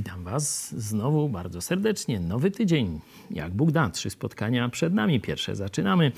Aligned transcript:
Witam 0.00 0.24
Was 0.24 0.74
znowu 0.76 1.28
bardzo 1.28 1.60
serdecznie. 1.60 2.20
Nowy 2.20 2.50
tydzień, 2.50 3.00
jak 3.30 3.52
Bóg 3.52 3.70
da, 3.70 3.90
trzy 3.90 4.10
spotkania 4.10 4.68
przed 4.68 4.94
nami. 4.94 5.20
Pierwsze 5.20 5.56
zaczynamy. 5.56 6.12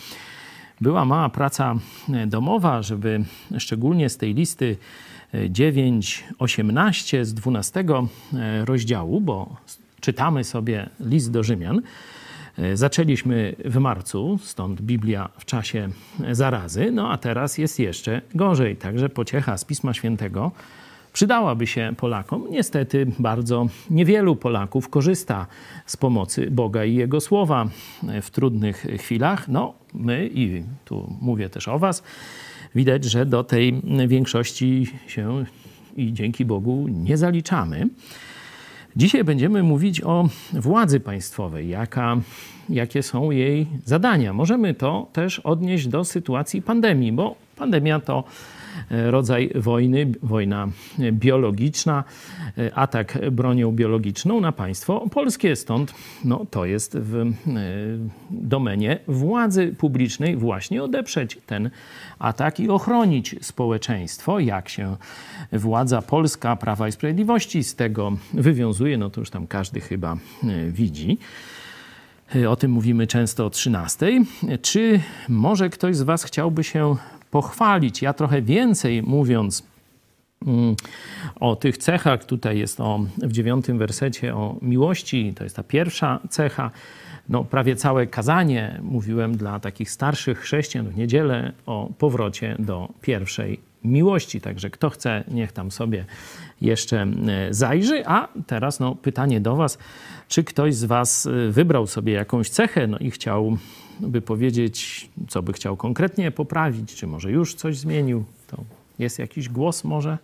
Była 0.80 1.04
mała 1.04 1.28
praca 1.28 1.74
domowa, 2.26 2.82
żeby 2.82 3.24
szczególnie 3.58 4.08
z 4.08 4.16
tej 4.16 4.34
listy 4.34 4.76
9-18 5.34 7.24
z 7.24 7.34
12 7.34 7.84
rozdziału, 8.64 9.20
bo 9.20 9.56
czytamy 10.00 10.44
sobie 10.44 10.88
list 11.00 11.30
do 11.30 11.42
Rzymian. 11.42 11.82
Zaczęliśmy 12.74 13.56
w 13.64 13.76
marcu, 13.76 14.38
stąd 14.42 14.80
Biblia 14.80 15.28
w 15.38 15.44
czasie 15.44 15.88
zarazy, 16.32 16.90
no 16.92 17.10
a 17.10 17.18
teraz 17.18 17.58
jest 17.58 17.78
jeszcze 17.78 18.22
gorzej. 18.34 18.76
Także 18.76 19.08
pociecha 19.08 19.58
z 19.58 19.64
Pisma 19.64 19.94
Świętego 19.94 20.52
przydałaby 21.12 21.66
się 21.66 21.94
Polakom. 21.96 22.44
Niestety 22.50 23.06
bardzo 23.18 23.66
niewielu 23.90 24.36
Polaków 24.36 24.88
korzysta 24.88 25.46
z 25.86 25.96
pomocy 25.96 26.50
Boga 26.50 26.84
i 26.84 26.94
Jego 26.94 27.20
Słowa 27.20 27.66
w 28.22 28.30
trudnych 28.30 28.86
chwilach. 28.98 29.48
No, 29.48 29.74
my, 29.94 30.30
i 30.34 30.62
tu 30.84 31.16
mówię 31.20 31.48
też 31.48 31.68
o 31.68 31.78
Was, 31.78 32.02
widać, 32.74 33.04
że 33.04 33.26
do 33.26 33.44
tej 33.44 33.82
większości 34.08 34.86
się 35.06 35.44
i 35.96 36.12
dzięki 36.12 36.44
Bogu 36.44 36.88
nie 36.88 37.16
zaliczamy. 37.16 37.88
Dzisiaj 38.96 39.24
będziemy 39.24 39.62
mówić 39.62 40.02
o 40.02 40.28
władzy 40.52 41.00
państwowej, 41.00 41.68
jaka, 41.68 42.16
jakie 42.68 43.02
są 43.02 43.30
jej 43.30 43.66
zadania. 43.84 44.32
Możemy 44.32 44.74
to 44.74 45.06
też 45.12 45.38
odnieść 45.38 45.88
do 45.88 46.04
sytuacji 46.04 46.62
pandemii, 46.62 47.12
bo 47.12 47.34
pandemia 47.56 48.00
to 48.00 48.24
rodzaj 48.90 49.50
wojny, 49.54 50.12
wojna 50.22 50.68
biologiczna, 51.12 52.04
atak 52.74 53.18
bronią 53.30 53.72
biologiczną 53.72 54.40
na 54.40 54.52
państwo 54.52 55.08
polskie. 55.10 55.56
Stąd 55.56 55.94
no, 56.24 56.46
to 56.50 56.64
jest 56.64 56.98
w 56.98 57.16
e, 57.16 57.26
domenie 58.30 58.98
władzy 59.08 59.74
publicznej 59.78 60.36
właśnie 60.36 60.82
odeprzeć 60.82 61.38
ten 61.46 61.70
atak 62.18 62.60
i 62.60 62.68
ochronić 62.68 63.36
społeczeństwo. 63.40 64.40
Jak 64.40 64.68
się 64.68 64.96
władza 65.52 66.02
polska 66.02 66.56
Prawa 66.56 66.88
i 66.88 66.92
Sprawiedliwości 66.92 67.64
z 67.64 67.74
tego 67.74 68.12
wywiązuje, 68.34 68.98
no 68.98 69.10
to 69.10 69.20
już 69.20 69.30
tam 69.30 69.46
każdy 69.46 69.80
chyba 69.80 70.12
e, 70.12 70.70
widzi. 70.70 71.18
E, 72.36 72.50
o 72.50 72.56
tym 72.56 72.70
mówimy 72.70 73.06
często 73.06 73.46
o 73.46 73.50
13. 73.50 74.24
Czy 74.62 75.00
może 75.28 75.70
ktoś 75.70 75.96
z 75.96 76.02
Was 76.02 76.24
chciałby 76.24 76.64
się 76.64 76.96
pochwalić. 77.32 78.02
Ja 78.02 78.12
trochę 78.12 78.42
więcej 78.42 79.02
mówiąc 79.02 79.62
mm, 80.46 80.76
o 81.40 81.56
tych 81.56 81.78
cechach, 81.78 82.24
tutaj 82.24 82.58
jest 82.58 82.80
o, 82.80 83.00
w 83.18 83.32
dziewiątym 83.32 83.78
wersecie 83.78 84.34
o 84.34 84.56
miłości, 84.62 85.32
to 85.36 85.44
jest 85.44 85.56
ta 85.56 85.62
pierwsza 85.62 86.20
cecha. 86.30 86.70
No, 87.28 87.44
prawie 87.44 87.76
całe 87.76 88.06
kazanie 88.06 88.80
mówiłem 88.82 89.36
dla 89.36 89.60
takich 89.60 89.90
starszych 89.90 90.38
chrześcijan 90.38 90.88
w 90.88 90.96
niedzielę 90.96 91.52
o 91.66 91.90
powrocie 91.98 92.56
do 92.58 92.88
pierwszej 93.00 93.60
miłości. 93.84 94.40
Także 94.40 94.70
kto 94.70 94.90
chce, 94.90 95.24
niech 95.28 95.52
tam 95.52 95.70
sobie 95.70 96.04
jeszcze 96.60 97.02
e, 97.02 97.54
zajrzy. 97.54 98.06
A 98.06 98.28
teraz 98.46 98.80
no, 98.80 98.94
pytanie 98.94 99.40
do 99.40 99.56
Was, 99.56 99.78
czy 100.28 100.44
ktoś 100.44 100.74
z 100.74 100.84
Was 100.84 101.26
e, 101.26 101.50
wybrał 101.50 101.86
sobie 101.86 102.12
jakąś 102.12 102.50
cechę 102.50 102.86
no 102.86 102.98
i 102.98 103.10
chciał 103.10 103.56
by 104.02 104.22
powiedzieć, 104.22 105.08
co 105.28 105.42
by 105.42 105.52
chciał 105.52 105.76
konkretnie 105.76 106.30
poprawić, 106.30 106.94
czy 106.94 107.06
może 107.06 107.30
już 107.30 107.54
coś 107.54 107.78
zmienił. 107.78 108.24
To 108.46 108.64
jest 108.98 109.18
jakiś 109.18 109.48
głos 109.48 109.84
może 109.84 110.18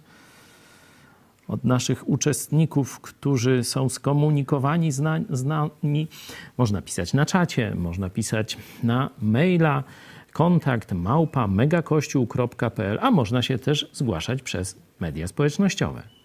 od 1.48 1.64
naszych 1.64 2.08
uczestników, 2.08 3.00
którzy 3.00 3.64
są 3.64 3.88
skomunikowani 3.88 4.92
z, 4.92 5.00
na, 5.00 5.20
z 5.30 5.44
nami. 5.44 6.08
Można 6.58 6.82
pisać 6.82 7.14
na 7.14 7.26
czacie, 7.26 7.74
można 7.74 8.10
pisać 8.10 8.58
na 8.82 9.10
maila 9.22 9.84
kontakt 10.32 10.92
małpa 10.92 11.46
megakościół.pl, 11.46 12.98
a 13.02 13.10
można 13.10 13.42
się 13.42 13.58
też 13.58 13.90
zgłaszać 13.92 14.42
przez 14.42 14.76
media 15.00 15.26
społecznościowe. 15.26 16.17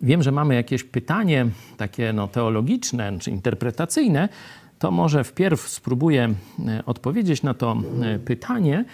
Wiem, 0.00 0.22
że 0.22 0.32
mamy 0.32 0.54
jakieś 0.54 0.84
pytanie 0.84 1.46
takie 1.76 2.12
no, 2.12 2.28
teologiczne 2.28 3.18
czy 3.18 3.30
interpretacyjne, 3.30 4.28
to 4.78 4.90
może 4.90 5.24
wpierw 5.24 5.68
spróbuję 5.68 6.34
e, 6.68 6.84
odpowiedzieć 6.86 7.42
na 7.42 7.54
to 7.54 7.76
e, 8.02 8.18
pytanie, 8.18 8.84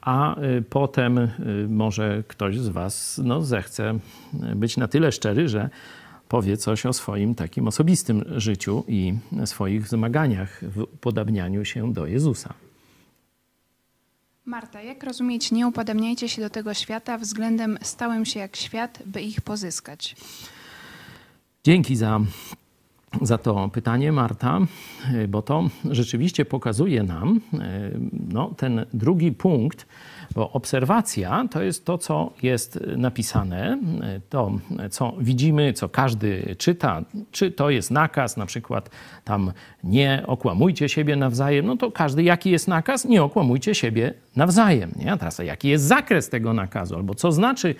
a 0.00 0.36
e, 0.36 0.62
potem 0.62 1.28
może 1.68 2.22
ktoś 2.28 2.58
z 2.58 2.68
Was 2.68 3.20
no, 3.24 3.42
zechce 3.42 3.98
być 4.32 4.76
na 4.76 4.88
tyle 4.88 5.12
szczery, 5.12 5.48
że 5.48 5.70
powie 6.28 6.56
coś 6.56 6.86
o 6.86 6.92
swoim 6.92 7.34
takim 7.34 7.68
osobistym 7.68 8.24
życiu 8.36 8.84
i 8.88 9.14
swoich 9.44 9.88
zmaganiach 9.88 10.60
w 10.62 10.82
upodabnianiu 10.82 11.64
się 11.64 11.92
do 11.92 12.06
Jezusa. 12.06 12.54
Marta, 14.44 14.82
jak 14.82 15.04
rozumieć, 15.04 15.52
nie 15.52 15.66
upodabniajcie 15.66 16.28
się 16.28 16.42
do 16.42 16.50
tego 16.50 16.74
świata 16.74 17.18
względem 17.18 17.78
stałem 17.82 18.24
się 18.24 18.40
jak 18.40 18.56
świat, 18.56 19.02
by 19.06 19.20
ich 19.20 19.40
pozyskać? 19.40 20.16
Dzięki 21.66 21.96
za, 21.96 22.20
za 23.22 23.38
to 23.38 23.70
pytanie, 23.72 24.12
Marta, 24.12 24.60
bo 25.28 25.42
to 25.42 25.68
rzeczywiście 25.90 26.44
pokazuje 26.44 27.02
nam 27.02 27.40
e, 27.54 27.90
no, 28.32 28.54
ten 28.56 28.86
drugi 28.94 29.32
punkt, 29.32 29.86
bo 30.34 30.50
obserwacja 30.52 31.48
to 31.50 31.62
jest 31.62 31.84
to, 31.84 31.98
co 31.98 32.32
jest 32.42 32.80
napisane, 32.96 33.78
to, 34.28 34.52
co 34.90 35.14
widzimy, 35.20 35.72
co 35.72 35.88
każdy 35.88 36.56
czyta. 36.58 37.02
Czy 37.30 37.50
to 37.50 37.70
jest 37.70 37.90
nakaz, 37.90 38.36
na 38.36 38.46
przykład 38.46 38.90
tam 39.24 39.52
nie 39.84 40.22
okłamujcie 40.26 40.88
siebie 40.88 41.16
nawzajem, 41.16 41.66
no 41.66 41.76
to 41.76 41.90
każdy, 41.90 42.22
jaki 42.22 42.50
jest 42.50 42.68
nakaz, 42.68 43.04
nie 43.04 43.22
okłamujcie 43.22 43.74
siebie 43.74 44.14
nawzajem. 44.36 44.92
Nie? 44.96 45.12
A 45.12 45.16
teraz 45.16 45.38
jaki 45.38 45.68
jest 45.68 45.84
zakres 45.84 46.28
tego 46.28 46.52
nakazu, 46.52 46.94
albo 46.94 47.14
co 47.14 47.32
znaczy 47.32 47.74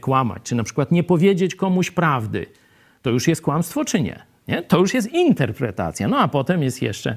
kłamać, 0.00 0.42
czy 0.42 0.54
na 0.54 0.64
przykład 0.64 0.92
nie 0.92 1.04
powiedzieć 1.04 1.54
komuś 1.54 1.90
prawdy 1.90 2.46
to 3.02 3.10
już 3.10 3.28
jest 3.28 3.42
kłamstwo 3.42 3.84
czy 3.84 4.00
nie? 4.00 4.32
nie? 4.48 4.62
To 4.62 4.78
już 4.78 4.94
jest 4.94 5.12
interpretacja. 5.12 6.08
No 6.08 6.18
a 6.18 6.28
potem 6.28 6.62
jest 6.62 6.82
jeszcze 6.82 7.16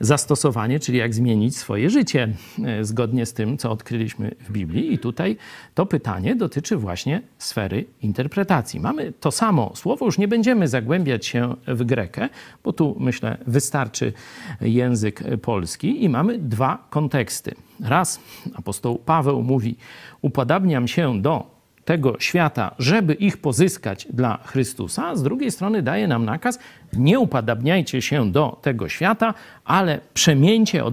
zastosowanie, 0.00 0.80
czyli 0.80 0.98
jak 0.98 1.14
zmienić 1.14 1.56
swoje 1.56 1.90
życie 1.90 2.28
e, 2.64 2.84
zgodnie 2.84 3.26
z 3.26 3.32
tym, 3.32 3.58
co 3.58 3.70
odkryliśmy 3.70 4.34
w 4.40 4.52
Biblii. 4.52 4.94
I 4.94 4.98
tutaj 4.98 5.36
to 5.74 5.86
pytanie 5.86 6.36
dotyczy 6.36 6.76
właśnie 6.76 7.22
sfery 7.38 7.84
interpretacji. 8.02 8.80
Mamy 8.80 9.12
to 9.20 9.30
samo 9.30 9.72
słowo, 9.74 10.06
już 10.06 10.18
nie 10.18 10.28
będziemy 10.28 10.68
zagłębiać 10.68 11.26
się 11.26 11.54
w 11.66 11.84
grekę, 11.84 12.28
bo 12.64 12.72
tu 12.72 12.96
myślę 12.98 13.38
wystarczy 13.46 14.12
język 14.60 15.22
polski 15.42 16.04
i 16.04 16.08
mamy 16.08 16.38
dwa 16.38 16.86
konteksty. 16.90 17.54
Raz 17.80 18.20
apostoł 18.54 18.98
Paweł 18.98 19.42
mówi: 19.42 19.76
Upodabniam 20.22 20.88
się 20.88 21.22
do 21.22 21.59
tego 21.90 22.16
świata, 22.18 22.74
żeby 22.78 23.14
ich 23.14 23.36
pozyskać 23.36 24.06
dla 24.10 24.38
Chrystusa, 24.44 25.16
z 25.16 25.22
drugiej 25.22 25.50
strony 25.50 25.82
daje 25.82 26.08
nam 26.08 26.24
nakaz: 26.24 26.58
nie 26.92 27.20
upadabniajcie 27.20 28.02
się 28.02 28.32
do 28.32 28.58
tego 28.62 28.88
świata, 28.88 29.34
ale 29.64 30.00
przemieńcie, 30.14 30.84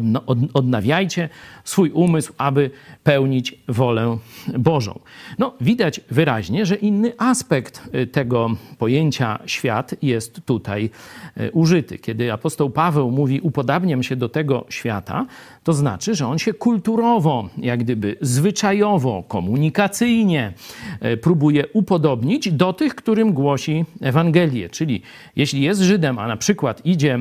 odnawiajcie 0.53 1.29
swój 1.63 1.91
umysł, 1.91 2.33
aby 2.37 2.71
pełnić 3.03 3.55
wolę 3.67 4.17
Bożą. 4.59 4.99
No, 5.39 5.53
widać 5.61 6.01
wyraźnie, 6.11 6.65
że 6.65 6.75
inny 6.75 7.13
aspekt 7.17 7.89
y, 7.95 8.07
tego 8.07 8.49
pojęcia 8.77 9.39
świat 9.45 9.95
jest 10.01 10.45
tutaj 10.45 10.89
y, 11.37 11.51
użyty. 11.51 11.97
Kiedy 11.97 12.33
apostoł 12.33 12.69
Paweł 12.69 13.11
mówi 13.11 13.41
upodabniam 13.41 14.03
się 14.03 14.15
do 14.15 14.29
tego 14.29 14.65
świata, 14.69 15.25
to 15.63 15.73
znaczy, 15.73 16.15
że 16.15 16.27
on 16.27 16.39
się 16.39 16.53
kulturowo, 16.53 17.49
jak 17.57 17.79
gdyby 17.79 18.15
zwyczajowo, 18.21 19.23
komunikacyjnie 19.27 20.53
y, 21.05 21.17
próbuje 21.17 21.67
upodobnić 21.67 22.51
do 22.51 22.73
tych, 22.73 22.95
którym 22.95 23.33
głosi 23.33 23.85
Ewangelię. 24.01 24.69
Czyli 24.69 25.01
jeśli 25.35 25.61
jest 25.61 25.81
Żydem, 25.87 26.19
a 26.19 26.27
na 26.27 26.37
przykład 26.37 26.85
idzie 26.85 27.19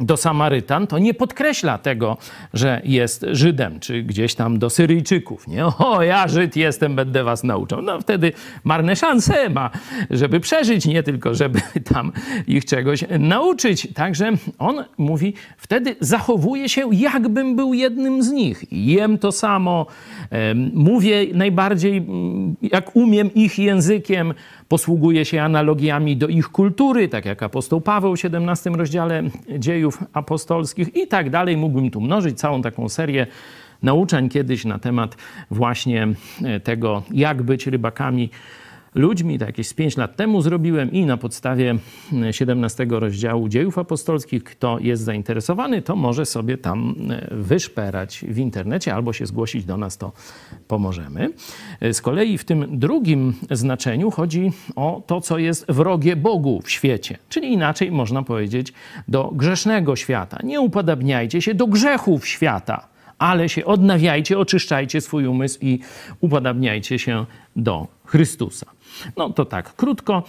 do 0.00 0.16
Samarytan, 0.16 0.86
to 0.86 0.98
nie 0.98 1.14
podkreśla 1.14 1.78
tego, 1.78 2.16
że 2.54 2.80
jest 2.84 3.26
Żydem, 3.32 3.80
czy 3.80 4.02
gdzieś 4.02 4.34
tam 4.34 4.58
do 4.58 4.70
Syryjczyków. 4.70 5.48
Nie? 5.48 5.66
O, 5.78 6.02
ja 6.02 6.28
Żyd 6.28 6.56
jestem, 6.56 6.96
będę 6.96 7.24
was 7.24 7.44
nauczał. 7.44 7.82
No 7.82 8.00
wtedy 8.00 8.32
marne 8.64 8.96
szanse 8.96 9.50
ma, 9.50 9.70
żeby 10.10 10.40
przeżyć, 10.40 10.86
nie 10.86 11.02
tylko, 11.02 11.34
żeby 11.34 11.60
tam 11.94 12.12
ich 12.46 12.64
czegoś 12.64 13.04
nauczyć. 13.18 13.88
Także 13.94 14.32
on 14.58 14.84
mówi, 14.98 15.34
wtedy 15.56 15.96
zachowuje 16.00 16.68
się, 16.68 16.88
jakbym 16.92 17.56
był 17.56 17.74
jednym 17.74 18.22
z 18.22 18.30
nich. 18.30 18.64
Jem 18.72 19.18
to 19.18 19.32
samo, 19.32 19.86
mówię 20.72 21.26
najbardziej, 21.34 21.96
mm, 21.96 22.56
jak 22.62 22.96
umiem 22.96 23.34
ich 23.34 23.58
językiem, 23.58 24.34
posługuję 24.68 25.24
się 25.24 25.42
analogiami 25.42 26.16
do 26.16 26.28
ich 26.28 26.48
kultury, 26.48 27.08
tak 27.08 27.24
jak 27.24 27.42
apostoł 27.42 27.80
Paweł 27.80 28.16
w 28.16 28.20
17 28.20 28.70
rozdziale 28.70 29.22
dziejów 29.58 29.85
dziejów 29.86 30.04
apostolskich 30.12 30.96
i 30.96 31.06
tak 31.06 31.30
dalej. 31.30 31.56
Mógłbym 31.56 31.90
tu 31.90 32.00
mnożyć 32.00 32.38
całą 32.38 32.62
taką 32.62 32.88
serię 32.88 33.26
nauczeń 33.82 34.28
kiedyś 34.28 34.64
na 34.64 34.78
temat 34.78 35.16
właśnie 35.50 36.08
e, 36.44 36.60
tego, 36.60 37.02
jak 37.10 37.42
być 37.42 37.66
rybakami 37.66 38.30
ludźmi, 38.96 39.38
tak 39.38 39.48
jakieś 39.48 39.68
z 39.68 39.74
5 39.74 39.96
lat 39.96 40.16
temu 40.16 40.42
zrobiłem 40.42 40.92
i 40.92 41.06
na 41.06 41.16
podstawie 41.16 41.74
17 42.30 42.82
mm, 42.82 43.00
rozdziału 43.00 43.48
dziejów 43.48 43.78
apostolskich, 43.78 44.44
kto 44.44 44.78
jest 44.78 45.02
zainteresowany, 45.02 45.82
to 45.82 45.96
może 45.96 46.26
sobie 46.26 46.58
tam 46.58 46.94
e, 47.10 47.28
wyszperać 47.30 48.24
w 48.28 48.38
internecie 48.38 48.94
albo 48.94 49.12
się 49.12 49.26
zgłosić 49.26 49.64
do 49.64 49.76
nas, 49.76 49.98
to 49.98 50.12
pomożemy. 50.68 51.30
E, 51.80 51.94
z 51.94 52.00
kolei 52.00 52.38
w 52.38 52.44
tym 52.44 52.78
drugim 52.78 53.34
znaczeniu 53.50 54.10
chodzi 54.10 54.52
o 54.76 55.02
to, 55.06 55.20
co 55.20 55.38
jest 55.38 55.66
wrogie 55.68 56.16
Bogu 56.16 56.60
w 56.64 56.70
świecie, 56.70 57.18
czyli 57.28 57.52
inaczej 57.52 57.90
można 57.90 58.22
powiedzieć 58.22 58.72
do 59.08 59.30
grzesznego 59.34 59.96
świata. 59.96 60.38
Nie 60.44 60.60
upodabniajcie 60.60 61.42
się 61.42 61.54
do 61.54 61.66
grzechów 61.66 62.26
świata 62.26 62.88
ale 63.18 63.48
się 63.48 63.64
odnawiajcie, 63.64 64.38
oczyszczajcie 64.38 65.00
swój 65.00 65.26
umysł 65.26 65.58
i 65.62 65.78
upodabniajcie 66.20 66.98
się 66.98 67.26
do 67.56 67.86
Chrystusa. 68.04 68.75
No 69.16 69.30
to 69.30 69.44
tak, 69.44 69.74
krótko. 69.74 70.22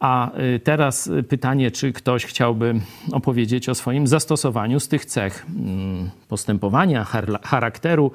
A 0.00 0.38
y, 0.38 0.60
teraz 0.60 1.10
pytanie, 1.28 1.70
czy 1.70 1.92
ktoś 1.92 2.24
chciałby 2.24 2.80
opowiedzieć 3.12 3.68
o 3.68 3.74
swoim 3.74 4.06
zastosowaniu 4.06 4.80
z 4.80 4.88
tych 4.88 5.04
cech 5.04 5.46
mm, 5.48 6.10
postępowania, 6.28 7.06
charakteru 7.42 8.12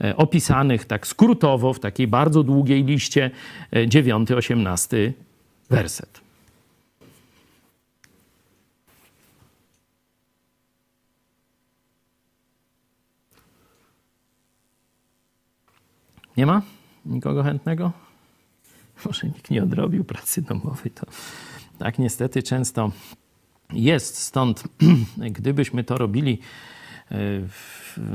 e, 0.00 0.16
opisanych 0.16 0.84
tak 0.84 1.06
skrótowo 1.06 1.72
w 1.72 1.80
takiej 1.80 2.06
bardzo 2.06 2.42
długiej 2.42 2.84
liście 2.84 3.30
9-18 3.72 4.96
e, 4.96 5.12
werset. 5.70 6.24
Nie 16.36 16.46
ma 16.46 16.62
nikogo 17.06 17.42
chętnego? 17.42 18.03
Może 19.06 19.26
nikt 19.26 19.50
nie 19.50 19.62
odrobił 19.62 20.04
pracy 20.04 20.42
domowej. 20.42 20.90
To 20.90 21.06
tak 21.78 21.98
niestety 21.98 22.42
często 22.42 22.90
jest. 23.72 24.18
Stąd, 24.18 24.64
gdybyśmy 25.38 25.84
to 25.84 25.98
robili 25.98 26.38
e, 27.10 27.16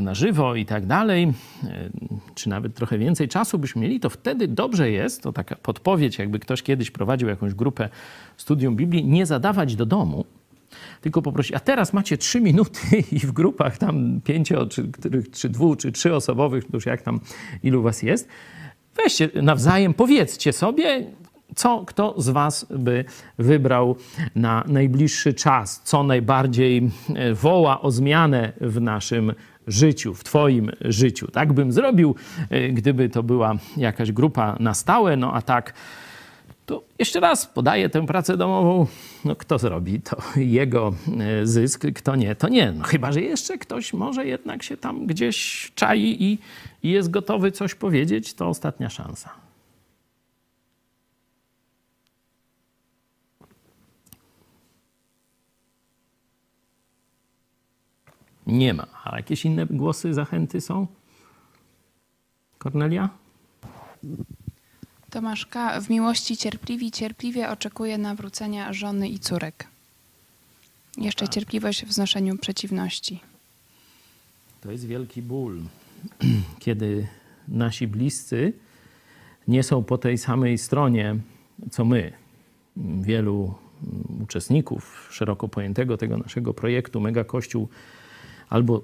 na 0.01 0.15
żywo 0.15 0.56
i 0.56 0.65
tak 0.65 0.86
dalej, 0.86 1.24
e, 1.63 1.89
czy 2.36 2.50
nawet 2.50 2.75
trochę 2.75 2.97
więcej 2.97 3.27
czasu 3.27 3.59
byśmy 3.59 3.81
mieli, 3.81 4.00
to 4.00 4.09
wtedy 4.09 4.47
dobrze 4.47 4.91
jest, 4.91 5.24
to 5.24 5.33
taka 5.33 5.56
podpowiedź, 5.56 6.18
jakby 6.18 6.39
ktoś 6.39 6.63
kiedyś 6.63 6.91
prowadził 6.91 7.30
jakąś 7.30 7.53
grupę 7.53 7.89
studium 8.38 8.75
Biblii, 8.75 9.06
nie 9.06 9.25
zadawać 9.25 9.75
do 9.75 9.86
domu, 9.86 10.25
tylko 11.01 11.21
poprosić, 11.21 11.56
a 11.56 11.59
teraz 11.59 11.94
macie 11.94 12.18
trzy 12.18 12.41
minuty 12.41 12.80
i 13.12 13.19
w 13.19 13.31
grupach 13.31 13.77
tam 13.77 14.21
pięcio, 14.21 14.68
czy, 14.68 14.89
czy 15.31 15.50
dwu, 15.50 15.75
czy 15.75 15.91
trzyosobowych, 15.91 16.63
już 16.74 16.86
jak 16.86 17.01
tam 17.01 17.19
ilu 17.63 17.81
was 17.81 18.03
jest, 18.03 18.27
weźcie 19.04 19.30
nawzajem, 19.42 19.94
powiedzcie 19.94 20.54
sobie, 20.54 21.06
co 21.56 21.84
kto 21.88 22.13
z 22.18 22.30
Was 22.30 22.66
by 22.69 23.06
wybrał 23.38 23.96
na 24.36 24.63
najbliższy 24.68 25.34
czas, 25.34 25.81
co 25.84 26.04
najbardziej 26.04 26.90
e, 27.16 27.34
woła 27.34 27.81
o 27.81 27.92
zmianę 27.92 28.54
w 28.62 28.81
naszym 28.81 29.34
życiu, 29.68 30.13
w 30.13 30.24
Twoim 30.24 30.72
życiu. 30.81 31.28
Tak 31.31 31.54
bym 31.54 31.72
zrobił, 31.72 32.16
e, 32.50 32.69
gdyby 32.69 33.10
to 33.10 33.24
była 33.24 33.56
jakaś 33.78 34.12
grupa 34.12 34.56
na 34.60 34.74
stałe, 34.74 35.18
no 35.18 35.34
a 35.34 35.42
tak 35.42 35.74
jeszcze 37.00 37.19
raz 37.19 37.45
podaję 37.45 37.89
tę 37.89 38.06
pracę 38.06 38.38
domową. 38.38 38.88
No 39.25 39.36
kto 39.36 39.60
zrobi, 39.60 40.01
to 40.01 40.18
jego 40.36 40.94
e, 41.19 41.48
zysk, 41.48 41.86
kto 41.95 42.16
nie, 42.16 42.36
to 42.36 42.50
nie. 42.50 42.71
No 42.71 42.83
chyba, 42.83 43.12
że 43.12 43.21
jeszcze 43.21 43.57
ktoś 43.57 43.94
może 43.94 44.25
jednak 44.25 44.63
się 44.63 44.77
tam 44.77 45.06
gdzieś 45.06 45.71
czai 45.75 46.24
i, 46.24 46.39
i 46.83 46.92
jest 46.92 47.12
gotowy 47.12 47.51
coś 47.51 47.75
powiedzieć, 47.75 48.33
to 48.33 48.48
ostatnia 48.48 48.89
szansa. 48.89 49.30
Nie 58.48 58.74
ma. 58.74 58.88
A 59.04 59.18
jakieś 59.18 59.45
inne 59.45 59.65
głosy, 59.65 60.13
zachęty 60.13 60.62
są? 60.62 60.88
Kornelia? 62.57 63.10
Tomaszka 65.10 65.82
w 65.82 65.90
miłości 65.90 66.38
cierpliwi, 66.38 66.92
cierpliwie 66.92 67.50
oczekuje 67.50 67.98
nawrócenia 67.98 68.74
żony 68.74 69.10
i 69.10 69.20
córek. 69.20 69.68
Jeszcze 70.98 71.26
tak. 71.26 71.34
cierpliwość 71.34 71.86
w 71.86 71.94
znoszeniu 71.94 72.38
przeciwności. 72.38 73.20
To 74.62 74.72
jest 74.72 74.86
wielki 74.86 75.22
ból, 75.22 75.62
kiedy 76.60 77.08
nasi 77.48 77.88
bliscy 77.88 78.54
nie 79.48 79.64
są 79.64 79.84
po 79.84 79.98
tej 79.98 80.18
samej 80.18 80.58
stronie, 80.58 81.16
co 81.72 81.86
my. 81.86 82.14
Wielu 83.02 83.54
uczestników 84.24 85.10
szeroko 85.12 85.48
pojętego 85.48 85.98
tego 85.98 86.18
naszego 86.18 86.54
projektu 86.54 87.02
Mega 87.02 87.24
Kościół 87.24 87.68
albo 88.50 88.84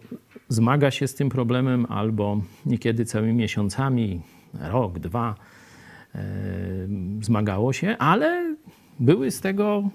zmaga 0.49 0.91
się 0.91 1.07
z 1.07 1.15
tym 1.15 1.29
problemem, 1.29 1.85
albo 1.89 2.41
niekiedy 2.65 3.05
całymi 3.05 3.33
miesiącami, 3.33 4.21
rok, 4.53 4.99
dwa, 4.99 5.35
zmagało 7.21 7.73
się, 7.73 7.97
ale 7.97 8.55
były 8.99 9.31
z 9.31 9.41
tego, 9.41 9.89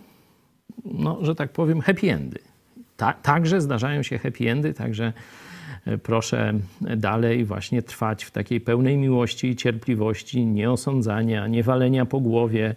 no, 0.84 1.18
że 1.22 1.34
tak 1.34 1.52
powiem, 1.52 1.80
happy 1.80 2.12
endy. 2.12 2.38
Ta, 2.96 3.12
także 3.12 3.60
zdarzają 3.60 4.02
się 4.02 4.18
happy 4.18 4.50
endy, 4.50 4.74
także 4.74 5.12
e, 5.86 5.98
proszę 5.98 6.52
dalej 6.80 7.44
właśnie 7.44 7.82
trwać 7.82 8.24
w 8.24 8.30
takiej 8.30 8.60
pełnej 8.60 8.96
miłości 8.96 9.48
i 9.48 9.56
cierpliwości, 9.56 10.46
nie 10.46 10.70
osądzania, 10.70 11.46
nie 11.46 11.62
walenia 11.62 12.06
po 12.06 12.20
głowie 12.20 12.74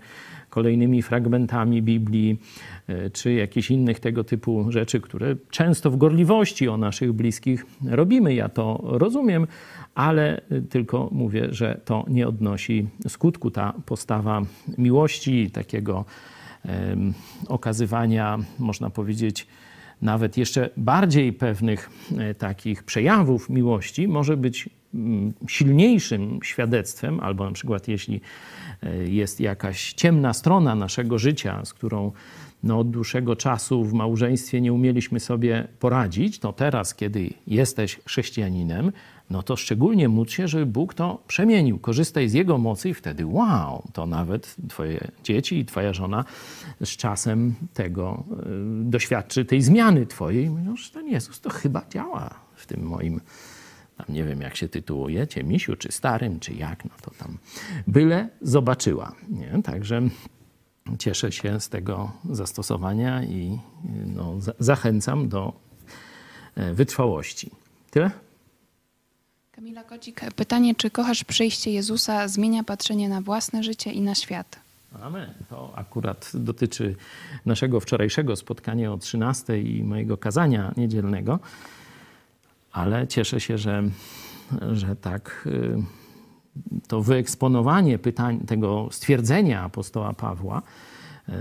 kolejnymi 0.53 1.01
fragmentami 1.01 1.81
Biblii, 1.81 2.39
e, 2.87 3.09
czy 3.09 3.33
jakichś 3.33 3.71
innych 3.71 3.99
tego 3.99 4.23
typu 4.23 4.71
rzeczy, 4.71 5.01
które 5.01 5.35
często 5.49 5.91
w 5.91 5.97
gorliwości 5.97 6.67
o 6.67 6.77
naszych 6.77 7.13
bliskich 7.13 7.65
robimy. 7.85 8.33
Ja 8.33 8.49
to 8.49 8.79
rozumiem, 8.83 9.47
ale 9.95 10.41
tylko 10.69 11.09
mówię, 11.11 11.47
że 11.51 11.81
to 11.85 12.05
nie 12.07 12.27
odnosi 12.27 12.87
skutku. 13.07 13.51
Ta 13.51 13.73
postawa 13.85 14.41
miłości, 14.77 15.51
takiego 15.51 16.05
okazywania, 17.47 18.39
można 18.59 18.89
powiedzieć, 18.89 19.47
nawet 20.01 20.37
jeszcze 20.37 20.69
bardziej 20.77 21.33
pewnych 21.33 21.89
e, 22.17 22.33
takich 22.33 22.83
przejawów 22.83 23.49
miłości 23.49 24.07
może 24.07 24.37
być 24.37 24.69
mm, 24.93 25.33
silniejszym 25.47 26.39
świadectwem, 26.43 27.19
albo 27.19 27.45
na 27.45 27.51
przykład 27.51 27.87
jeśli 27.87 28.15
e, 28.15 28.21
jest 29.05 29.39
jakaś 29.39 29.93
ciemna 29.93 30.33
strona 30.33 30.75
naszego 30.75 31.19
życia, 31.19 31.65
z 31.65 31.73
którą 31.73 32.11
no, 32.63 32.79
od 32.79 32.91
dłuższego 32.91 33.35
czasu 33.35 33.83
w 33.83 33.93
małżeństwie 33.93 34.61
nie 34.61 34.73
umieliśmy 34.73 35.19
sobie 35.19 35.67
poradzić, 35.79 36.39
to 36.39 36.53
teraz, 36.53 36.95
kiedy 36.95 37.29
jesteś 37.47 37.99
chrześcijaninem, 38.05 38.91
no 39.29 39.43
to 39.43 39.55
szczególnie 39.55 40.09
módl 40.09 40.31
się, 40.31 40.47
żeby 40.47 40.65
Bóg 40.65 40.93
to 40.93 41.23
przemienił. 41.27 41.79
Korzystaj 41.79 42.29
z 42.29 42.33
Jego 42.33 42.57
mocy 42.57 42.89
i 42.89 42.93
wtedy 42.93 43.25
wow, 43.25 43.83
to 43.93 44.05
nawet 44.05 44.55
twoje 44.69 45.07
dzieci 45.23 45.59
i 45.59 45.65
twoja 45.65 45.93
żona 45.93 46.25
z 46.81 46.89
czasem 46.89 47.55
tego 47.73 48.23
y, 48.31 48.83
doświadczy, 48.83 49.45
tej 49.45 49.61
zmiany 49.61 50.05
twojej. 50.05 50.49
Mówią, 50.49 50.75
że 50.75 50.91
ten 50.91 51.07
Jezus 51.07 51.41
to 51.41 51.49
chyba 51.49 51.81
działa 51.89 52.29
w 52.55 52.65
tym 52.65 52.83
moim 52.83 53.21
tam 53.97 54.05
nie 54.09 54.23
wiem 54.23 54.41
jak 54.41 54.55
się 54.55 54.69
tytułujecie, 54.69 55.43
misiu, 55.43 55.75
czy 55.75 55.91
starym, 55.91 56.39
czy 56.39 56.53
jak, 56.53 56.85
no 56.85 56.91
to 57.01 57.11
tam 57.11 57.37
byle 57.87 58.29
zobaczyła. 58.41 59.15
Nie? 59.29 59.63
Także 59.63 60.01
cieszę 60.99 61.31
się 61.31 61.59
z 61.59 61.69
tego 61.69 62.11
zastosowania 62.29 63.23
i 63.23 63.59
no, 64.15 64.33
zachęcam 64.59 65.29
do 65.29 65.53
e, 66.55 66.73
wytrwałości. 66.73 67.51
Tyle? 67.91 68.11
Kamila 69.51 69.83
Kocik, 69.83 70.21
pytanie, 70.35 70.75
czy 70.75 70.89
kochasz 70.89 71.23
przyjście 71.23 71.71
Jezusa, 71.71 72.27
zmienia 72.27 72.63
patrzenie 72.63 73.09
na 73.09 73.21
własne 73.21 73.63
życie 73.63 73.91
i 73.91 74.01
na 74.01 74.15
świat? 74.15 74.59
Amen. 75.01 75.33
To 75.49 75.73
akurat 75.75 76.31
dotyczy 76.33 76.95
naszego 77.45 77.79
wczorajszego 77.79 78.35
spotkania 78.35 78.93
o 78.93 78.97
13 78.97 79.61
i 79.61 79.83
mojego 79.83 80.17
kazania 80.17 80.73
niedzielnego, 80.77 81.39
ale 82.73 83.07
cieszę 83.07 83.39
się, 83.39 83.57
że, 83.57 83.83
że 84.71 84.95
tak 84.95 85.47
y, 85.47 85.77
to 86.87 87.01
wyeksponowanie 87.01 87.99
pytań, 87.99 88.39
tego 88.39 88.87
stwierdzenia 88.91 89.61
apostoła 89.61 90.13
Pawła 90.13 90.61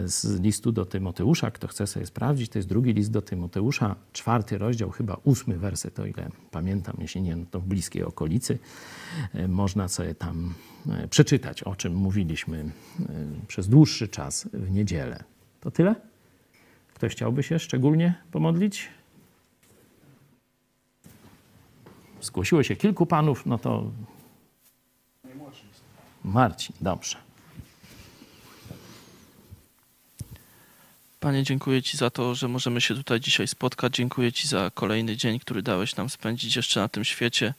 z 0.04 0.40
listu 0.40 0.72
do 0.72 0.84
Tymoteusza. 0.84 1.50
Kto 1.50 1.68
chce 1.68 1.86
sobie 1.86 2.06
sprawdzić, 2.06 2.48
to 2.50 2.58
jest 2.58 2.68
drugi 2.68 2.92
list 2.92 3.10
do 3.10 3.22
Tymoteusza, 3.22 3.96
czwarty 4.12 4.58
rozdział, 4.58 4.90
chyba 4.90 5.16
ósmy 5.24 5.58
werset, 5.58 6.00
o 6.00 6.06
ile 6.06 6.28
pamiętam, 6.50 6.96
jeśli 6.98 7.22
nie, 7.22 7.36
no 7.36 7.44
to 7.50 7.60
w 7.60 7.64
bliskiej 7.64 8.02
okolicy. 8.02 8.58
E, 9.34 9.48
można 9.48 9.88
sobie 9.88 10.14
tam 10.14 10.54
przeczytać, 11.10 11.62
o 11.62 11.76
czym 11.76 11.94
mówiliśmy 11.94 12.70
przez 13.48 13.68
dłuższy 13.68 14.08
czas 14.08 14.48
w 14.52 14.70
niedzielę. 14.70 15.24
To 15.60 15.70
tyle? 15.70 15.94
Ktoś 16.94 17.12
chciałby 17.12 17.42
się 17.42 17.58
szczególnie 17.58 18.14
pomodlić? 18.32 18.88
Zgłosiło 22.22 22.62
się 22.62 22.76
kilku 22.76 23.06
panów, 23.06 23.46
no 23.46 23.58
to... 23.58 23.90
Marcin, 26.24 26.76
dobrze. 26.80 27.16
Panie, 31.20 31.42
dziękuję 31.42 31.82
Ci 31.82 31.96
za 31.96 32.10
to, 32.10 32.34
że 32.34 32.48
możemy 32.48 32.80
się 32.80 32.94
tutaj 32.94 33.20
dzisiaj 33.20 33.48
spotkać. 33.48 33.94
Dziękuję 33.94 34.32
Ci 34.32 34.48
za 34.48 34.70
kolejny 34.74 35.16
dzień, 35.16 35.38
który 35.38 35.62
dałeś 35.62 35.96
nam 35.96 36.10
spędzić 36.10 36.56
jeszcze 36.56 36.80
na 36.80 36.88
tym 36.88 37.04
świecie. 37.04 37.54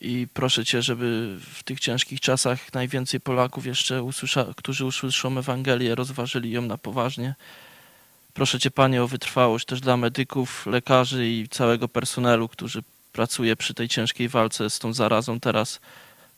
I 0.00 0.26
proszę 0.34 0.64
Cię, 0.64 0.82
żeby 0.82 1.36
w 1.40 1.62
tych 1.62 1.80
ciężkich 1.80 2.20
czasach 2.20 2.74
najwięcej 2.74 3.20
Polaków 3.20 3.66
jeszcze, 3.66 4.02
usłysza, 4.02 4.46
którzy 4.56 4.84
usłyszą 4.84 5.38
Ewangelię, 5.38 5.94
rozważyli 5.94 6.50
ją 6.50 6.62
na 6.62 6.78
poważnie. 6.78 7.34
Proszę 8.34 8.60
Cię, 8.60 8.70
Panie, 8.70 9.02
o 9.02 9.08
wytrwałość 9.08 9.66
też 9.66 9.80
dla 9.80 9.96
medyków, 9.96 10.66
lekarzy 10.66 11.28
i 11.28 11.48
całego 11.48 11.88
personelu, 11.88 12.48
którzy 12.48 12.82
pracuje 13.12 13.56
przy 13.56 13.74
tej 13.74 13.88
ciężkiej 13.88 14.28
walce 14.28 14.70
z 14.70 14.78
tą 14.78 14.92
zarazą 14.92 15.40
teraz. 15.40 15.80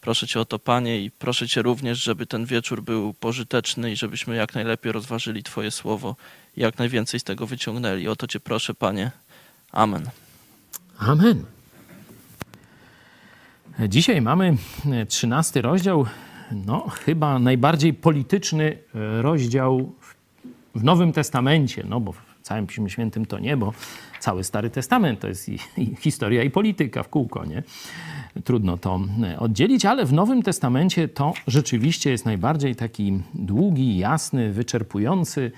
Proszę 0.00 0.26
Cię 0.26 0.40
o 0.40 0.44
to, 0.44 0.58
Panie, 0.58 1.00
i 1.00 1.10
proszę 1.10 1.48
Cię 1.48 1.62
również, 1.62 2.02
żeby 2.02 2.26
ten 2.26 2.46
wieczór 2.46 2.82
był 2.82 3.14
pożyteczny 3.14 3.92
i 3.92 3.96
żebyśmy 3.96 4.36
jak 4.36 4.54
najlepiej 4.54 4.92
rozważyli 4.92 5.42
Twoje 5.42 5.70
słowo 5.70 6.16
i 6.56 6.60
jak 6.60 6.78
najwięcej 6.78 7.20
z 7.20 7.24
tego 7.24 7.46
wyciągnęli. 7.46 8.08
O 8.08 8.16
to 8.16 8.26
Cię 8.26 8.40
proszę, 8.40 8.74
Panie. 8.74 9.10
Amen. 9.72 10.10
Amen. 10.98 11.44
Dzisiaj 13.88 14.20
mamy 14.20 14.56
trzynasty 15.08 15.62
rozdział, 15.62 16.06
no 16.50 16.88
chyba 16.88 17.38
najbardziej 17.38 17.94
polityczny 17.94 18.78
rozdział 19.20 19.94
w 20.74 20.84
Nowym 20.84 21.12
Testamencie, 21.12 21.84
no 21.88 22.00
bo 22.00 22.14
całym 22.44 22.66
Piśmie 22.66 22.90
Świętym 22.90 23.26
to 23.26 23.38
nie, 23.38 23.56
bo 23.56 23.72
cały 24.20 24.44
Stary 24.44 24.70
Testament 24.70 25.20
to 25.20 25.28
jest 25.28 25.48
i, 25.48 25.58
i 25.76 25.96
historia 25.96 26.42
i 26.42 26.50
polityka 26.50 27.02
w 27.02 27.08
kółko, 27.08 27.44
nie? 27.44 27.62
Trudno 28.44 28.76
to 28.76 29.00
oddzielić, 29.38 29.84
ale 29.84 30.04
w 30.04 30.12
Nowym 30.12 30.42
Testamencie 30.42 31.08
to 31.08 31.32
rzeczywiście 31.46 32.10
jest 32.10 32.24
najbardziej 32.24 32.76
taki 32.76 33.22
długi, 33.34 33.98
jasny, 33.98 34.52
wyczerpujący 34.52 35.52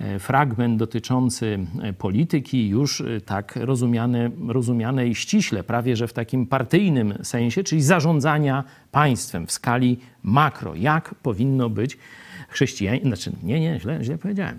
e, 0.00 0.18
fragment 0.18 0.78
dotyczący 0.78 1.58
e, 1.82 1.92
polityki, 1.92 2.68
już 2.68 3.00
e, 3.00 3.20
tak 3.20 3.56
rozumiane, 3.56 4.30
rozumianej 4.48 5.14
ściśle, 5.14 5.64
prawie 5.64 5.96
że 5.96 6.08
w 6.08 6.12
takim 6.12 6.46
partyjnym 6.46 7.18
sensie, 7.22 7.64
czyli 7.64 7.82
zarządzania 7.82 8.64
państwem 8.92 9.46
w 9.46 9.52
skali 9.52 9.98
makro. 10.22 10.74
Jak 10.74 11.14
powinno 11.14 11.70
być 11.70 11.98
chrześcijaństwo, 12.48 13.08
znaczy 13.08 13.32
nie, 13.42 13.60
nie, 13.60 13.80
źle, 13.80 14.04
źle 14.04 14.18
powiedziałem 14.18 14.58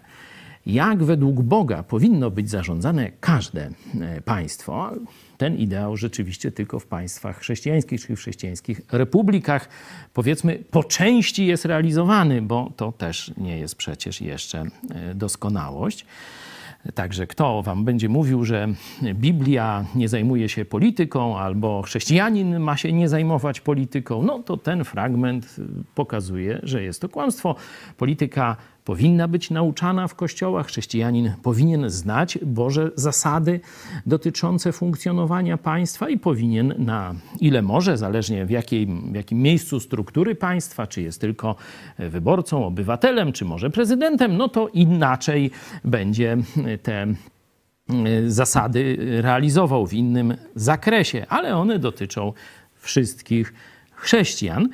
jak 0.68 1.04
według 1.04 1.42
Boga 1.42 1.84
powinno 1.84 2.32
być 2.32 2.50
zarządzane 2.50 3.12
każde 3.20 3.70
e, 4.02 4.22
państwo. 4.22 4.92
Ten 5.38 5.58
ideał 5.58 5.98
rzeczywiście 5.98 6.52
tylko 6.52 6.80
w 6.80 6.86
państwach 6.86 7.40
chrześcijańskich, 7.40 8.02
czy 8.02 8.16
w 8.16 8.20
chrześcijańskich 8.20 8.82
republikach, 8.92 9.70
powiedzmy, 10.14 10.64
po 10.72 10.84
części 10.84 11.46
jest 11.46 11.66
realizowany, 11.66 12.42
bo 12.42 12.72
to 12.76 12.92
też 12.92 13.32
nie 13.38 13.60
jest 13.60 13.76
przecież 13.76 14.22
jeszcze 14.22 14.66
e, 14.92 15.16
doskonałość. 15.16 16.06
Także 16.96 17.28
kto 17.28 17.64
wam 17.64 17.86
będzie 17.86 18.10
mówił, 18.10 18.46
że 18.46 18.68
Biblia 19.14 19.86
nie 19.96 20.10
zajmuje 20.10 20.50
się 20.50 20.66
polityką, 20.66 21.38
albo 21.38 21.82
chrześcijanin 21.82 22.60
ma 22.60 22.78
się 22.78 22.94
nie 22.94 23.10
zajmować 23.10 23.62
polityką, 23.62 24.24
no 24.24 24.40
to 24.40 24.58
ten 24.58 24.84
fragment 24.84 25.56
pokazuje, 25.96 26.60
że 26.64 26.84
jest 26.84 27.02
to 27.02 27.10
kłamstwo. 27.10 27.56
Polityka 27.98 28.58
powinna 28.88 29.27
być 29.27 29.50
nauczana 29.50 30.08
w 30.08 30.15
kościołach. 30.15 30.67
Chrześcijanin 30.67 31.34
powinien 31.44 31.89
znać 31.89 32.38
Boże 32.46 32.91
zasady 32.96 33.60
dotyczące 34.06 34.72
funkcjonowania 34.72 35.58
państwa 35.58 36.10
i 36.10 36.17
powinien 36.17 36.74
na 36.77 37.15
ile 37.39 37.62
może, 37.62 37.98
zależnie 37.98 38.46
w, 38.46 38.50
jakiej, 38.50 38.86
w 38.86 39.15
jakim 39.15 39.41
miejscu 39.41 39.79
struktury 39.79 40.36
państwa, 40.36 40.88
czy 40.88 41.01
jest 41.01 41.22
tylko 41.22 41.56
wyborcą, 42.00 42.65
obywatelem, 42.65 43.32
czy 43.32 43.46
może 43.46 43.70
prezydentem, 43.70 44.38
no 44.38 44.50
to 44.50 44.67
inaczej 44.67 45.51
będzie 45.84 46.38
te 46.84 47.01
e, 47.01 47.15
zasady 48.27 48.98
realizował 49.22 49.88
w 49.88 49.94
innym 49.94 50.36
zakresie, 50.56 51.25
ale 51.29 51.56
one 51.56 51.79
dotyczą 51.79 52.34
wszystkich 52.75 53.53
chrześcijan. 53.96 54.70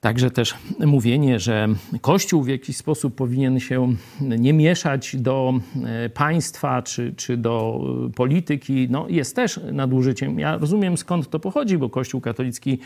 Także 0.00 0.30
też 0.30 0.54
mówienie, 0.86 1.40
że 1.40 1.68
Kościół 2.00 2.42
w 2.42 2.48
jakiś 2.48 2.76
sposób 2.76 3.14
powinien 3.14 3.60
się 3.60 3.94
nie 4.20 4.52
mieszać 4.52 5.16
do 5.16 5.54
e, 5.84 6.08
państwa 6.08 6.82
czy, 6.82 7.14
czy 7.16 7.36
do 7.36 7.80
polityki, 8.16 8.88
no 8.90 9.06
jest 9.08 9.36
też 9.36 9.60
nadużyciem. 9.72 10.38
Ja 10.38 10.58
rozumiem 10.58 10.96
skąd 10.96 11.30
to 11.30 11.38
pochodzi, 11.38 11.78
bo 11.78 11.90
Kościół 11.90 12.20
katolicki, 12.20 12.78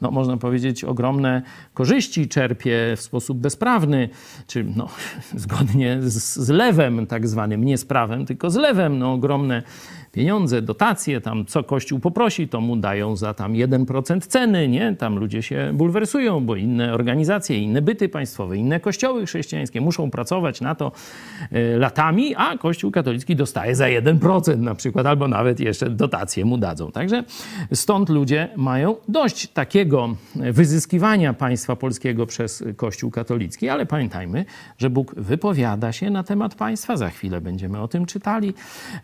no 0.00 0.10
można 0.10 0.36
powiedzieć, 0.36 0.84
ogromne 0.84 1.42
korzyści 1.74 2.28
czerpie 2.28 2.94
w 2.96 3.00
sposób 3.00 3.38
bezprawny, 3.38 4.08
czy 4.46 4.64
no, 4.76 4.88
zgodnie 5.34 5.98
z, 6.02 6.36
z 6.46 6.48
lewem 6.48 7.06
tak 7.06 7.28
zwanym, 7.28 7.64
nie 7.64 7.78
z 7.78 7.84
prawem, 7.84 8.26
tylko 8.26 8.50
z 8.50 8.56
lewem, 8.56 8.98
no 8.98 9.12
ogromne 9.12 9.62
pieniądze, 10.14 10.62
dotacje, 10.62 11.20
tam 11.20 11.44
co 11.46 11.64
Kościół 11.64 12.00
poprosi, 12.00 12.48
to 12.48 12.60
mu 12.60 12.76
dają 12.76 13.16
za 13.16 13.34
tam 13.34 13.52
1% 13.52 14.20
ceny, 14.20 14.68
nie? 14.68 14.96
Tam 14.96 15.18
ludzie 15.18 15.42
się 15.42 15.70
bulwersują, 15.74 16.46
bo 16.46 16.56
inne 16.56 16.94
organizacje, 16.94 17.58
inne 17.58 17.82
byty 17.82 18.08
państwowe, 18.08 18.56
inne 18.56 18.80
kościoły 18.80 19.26
chrześcijańskie 19.26 19.80
muszą 19.80 20.10
pracować 20.10 20.60
na 20.60 20.74
to 20.74 20.92
e, 21.52 21.78
latami, 21.78 22.34
a 22.36 22.58
Kościół 22.58 22.90
katolicki 22.90 23.36
dostaje 23.36 23.76
za 23.76 23.84
1% 23.84 24.58
na 24.58 24.74
przykład, 24.74 25.06
albo 25.06 25.28
nawet 25.28 25.60
jeszcze 25.60 25.90
dotacje 25.90 26.44
mu 26.44 26.58
dadzą. 26.58 26.92
Także 26.92 27.24
stąd 27.72 28.08
ludzie 28.08 28.48
mają 28.56 28.96
dość 29.08 29.48
takiego 29.48 30.16
wyzyskiwania 30.36 31.32
państwa 31.32 31.76
polskiego 31.76 32.26
przez 32.26 32.64
Kościół 32.76 33.10
katolicki, 33.10 33.68
ale 33.68 33.86
pamiętajmy, 33.86 34.44
że 34.78 34.90
Bóg 34.90 35.14
wypowiada 35.14 35.92
się 35.92 36.10
na 36.10 36.22
temat 36.22 36.54
państwa, 36.54 36.96
za 36.96 37.10
chwilę 37.10 37.40
będziemy 37.40 37.80
o 37.80 37.88
tym 37.88 38.06
czytali. 38.06 38.54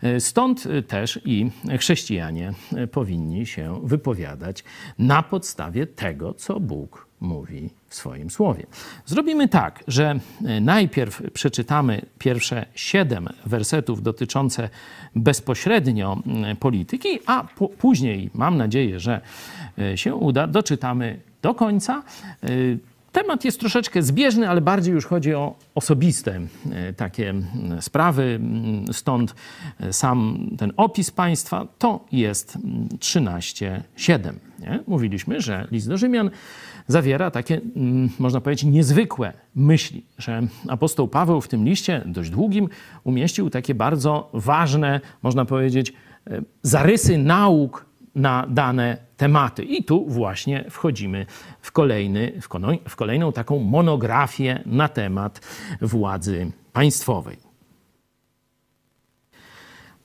E, 0.03 0.19
stąd 0.19 0.67
też 0.87 1.00
też 1.01 1.19
i 1.25 1.51
chrześcijanie 1.79 2.53
powinni 2.91 3.45
się 3.45 3.81
wypowiadać 3.83 4.63
na 4.99 5.23
podstawie 5.23 5.87
tego, 5.87 6.33
co 6.33 6.59
Bóg 6.59 7.07
mówi 7.19 7.69
w 7.87 7.95
swoim 7.95 8.29
słowie. 8.29 8.65
Zrobimy 9.05 9.47
tak, 9.47 9.83
że 9.87 10.19
najpierw 10.61 11.21
przeczytamy 11.33 12.01
pierwsze 12.19 12.65
siedem 12.75 13.27
wersetów 13.45 14.03
dotyczące 14.03 14.69
bezpośrednio 15.15 16.17
polityki, 16.59 17.19
a 17.25 17.47
później, 17.77 18.29
mam 18.33 18.57
nadzieję, 18.57 18.99
że 18.99 19.21
się 19.95 20.15
uda, 20.15 20.47
doczytamy 20.47 21.19
do 21.41 21.53
końca. 21.55 22.03
Temat 23.11 23.45
jest 23.45 23.59
troszeczkę 23.59 24.03
zbieżny, 24.03 24.49
ale 24.49 24.61
bardziej 24.61 24.93
już 24.93 25.05
chodzi 25.05 25.33
o 25.33 25.55
osobiste 25.75 26.41
e, 26.71 26.93
takie 26.93 27.33
sprawy. 27.79 28.39
Stąd 28.91 29.35
e, 29.79 29.93
sam 29.93 30.49
ten 30.57 30.73
opis 30.77 31.11
państwa 31.11 31.67
to 31.77 32.05
jest 32.11 32.57
13.7. 32.99 34.33
Nie? 34.59 34.79
Mówiliśmy, 34.87 35.41
że 35.41 35.67
list 35.71 35.87
do 35.87 35.97
Rzymian 35.97 36.29
zawiera 36.87 37.31
takie, 37.31 37.61
można 38.19 38.41
powiedzieć, 38.41 38.63
niezwykłe 38.63 39.33
myśli, 39.55 40.05
że 40.17 40.41
apostoł 40.67 41.07
Paweł 41.07 41.41
w 41.41 41.47
tym 41.47 41.65
liście, 41.65 42.01
dość 42.05 42.29
długim, 42.29 42.69
umieścił 43.03 43.49
takie 43.49 43.75
bardzo 43.75 44.29
ważne, 44.33 45.01
można 45.21 45.45
powiedzieć, 45.45 45.93
e, 46.27 46.41
zarysy 46.61 47.17
nauk 47.17 47.85
na 48.15 48.47
dane 48.49 48.97
tematy. 49.21 49.63
I 49.63 49.83
tu 49.83 50.05
właśnie 50.07 50.65
wchodzimy 50.69 51.25
w, 51.61 51.71
kolejny, 51.71 52.41
w 52.89 52.95
kolejną 52.95 53.31
taką 53.31 53.59
monografię 53.59 54.63
na 54.65 54.87
temat 54.87 55.41
władzy 55.81 56.51
państwowej. 56.73 57.37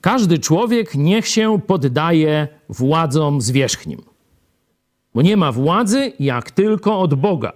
Każdy 0.01 0.39
człowiek 0.39 0.95
niech 0.95 1.27
się 1.27 1.61
poddaje 1.67 2.47
władzom 2.69 3.41
zwierzchnim, 3.41 4.01
bo 5.13 5.21
nie 5.21 5.37
ma 5.37 5.51
władzy 5.51 6.13
jak 6.19 6.51
tylko 6.51 6.99
od 6.99 7.13
Boga, 7.15 7.53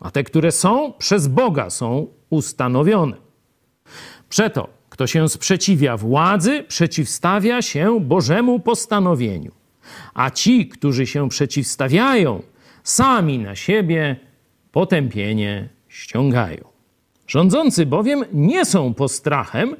a 0.00 0.10
te, 0.10 0.24
które 0.24 0.52
są, 0.52 0.92
przez 0.92 1.28
Boga 1.28 1.70
są 1.70 2.06
ustanowione. 2.30 3.16
Przeto, 4.28 4.68
kto 4.88 5.06
się 5.06 5.28
sprzeciwia 5.28 5.96
władzy, 5.96 6.64
przeciwstawia 6.68 7.62
się 7.62 8.00
Bożemu 8.00 8.60
postanowieniu 8.60 9.58
a 10.14 10.30
ci, 10.30 10.68
którzy 10.68 11.06
się 11.06 11.28
przeciwstawiają, 11.28 12.42
sami 12.82 13.38
na 13.38 13.56
siebie 13.56 14.16
potępienie 14.72 15.68
ściągają. 15.88 16.64
Rządzący 17.26 17.86
bowiem 17.86 18.24
nie 18.32 18.64
są 18.64 18.94
postrachem 18.94 19.76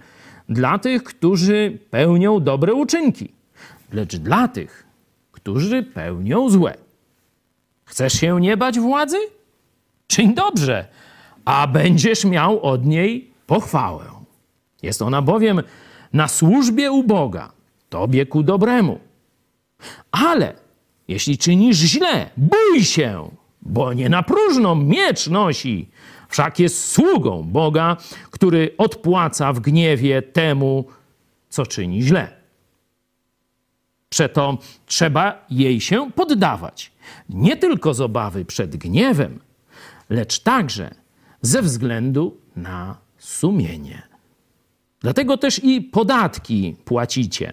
dla 0.48 0.78
tych, 0.78 1.04
którzy 1.04 1.78
pełnią 1.90 2.40
dobre 2.40 2.74
uczynki, 2.74 3.32
lecz 3.92 4.16
dla 4.16 4.48
tych, 4.48 4.86
którzy 5.32 5.82
pełnią 5.82 6.50
złe. 6.50 6.74
Chcesz 7.84 8.12
się 8.12 8.40
nie 8.40 8.56
bać 8.56 8.78
władzy? 8.78 9.16
Czyń 10.06 10.34
dobrze, 10.34 10.86
a 11.44 11.66
będziesz 11.66 12.24
miał 12.24 12.60
od 12.62 12.86
niej 12.86 13.30
pochwałę. 13.46 14.04
Jest 14.82 15.02
ona 15.02 15.22
bowiem 15.22 15.62
na 16.12 16.28
służbie 16.28 16.90
u 16.90 17.04
Boga, 17.04 17.52
tobie 17.88 18.26
ku 18.26 18.42
dobremu. 18.42 18.98
Ale 20.10 20.54
jeśli 21.08 21.38
czynisz 21.38 21.76
źle, 21.76 22.30
bój 22.36 22.84
się, 22.84 23.30
bo 23.62 23.92
nie 23.92 24.08
na 24.08 24.22
próżno 24.22 24.74
miecz 24.74 25.26
nosi. 25.26 25.88
Wszak 26.28 26.58
jest 26.58 26.84
sługą 26.92 27.42
Boga, 27.42 27.96
który 28.30 28.74
odpłaca 28.78 29.52
w 29.52 29.60
gniewie 29.60 30.22
temu, 30.22 30.84
co 31.48 31.66
czyni 31.66 32.02
źle. 32.02 32.38
Przeto 34.08 34.58
trzeba 34.86 35.46
jej 35.50 35.80
się 35.80 36.10
poddawać, 36.12 36.92
nie 37.28 37.56
tylko 37.56 37.94
z 37.94 38.00
obawy 38.00 38.44
przed 38.44 38.76
gniewem, 38.76 39.38
lecz 40.10 40.40
także 40.40 40.94
ze 41.42 41.62
względu 41.62 42.36
na 42.56 42.96
sumienie. 43.18 44.02
Dlatego 45.00 45.38
też 45.38 45.64
i 45.64 45.80
podatki 45.82 46.76
płacicie, 46.84 47.52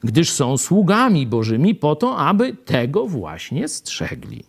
gdyż 0.00 0.30
są 0.30 0.58
sługami 0.58 1.26
Bożymi 1.26 1.74
po 1.74 1.96
to, 1.96 2.16
aby 2.16 2.52
tego 2.52 3.06
właśnie 3.06 3.68
strzegli. 3.68 4.44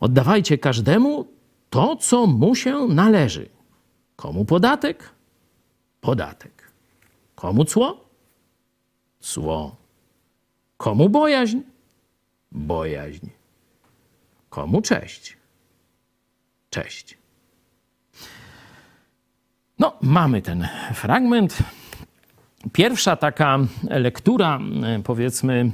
Oddawajcie 0.00 0.58
każdemu 0.58 1.26
to, 1.70 1.96
co 1.96 2.26
mu 2.26 2.54
się 2.54 2.86
należy. 2.88 3.48
Komu 4.16 4.44
podatek? 4.44 5.10
Podatek. 6.00 6.70
Komu 7.34 7.64
cło? 7.64 8.04
Cło. 9.20 9.76
Komu 10.76 11.08
bojaźń? 11.08 11.58
Bojaźń. 12.52 13.26
Komu 14.50 14.82
cześć? 14.82 15.36
Cześć. 16.70 17.18
No, 19.78 19.96
mamy 20.00 20.42
ten 20.42 20.68
fragment. 20.94 21.58
Pierwsza 22.72 23.16
taka 23.16 23.58
lektura, 23.90 24.60
powiedzmy, 25.04 25.70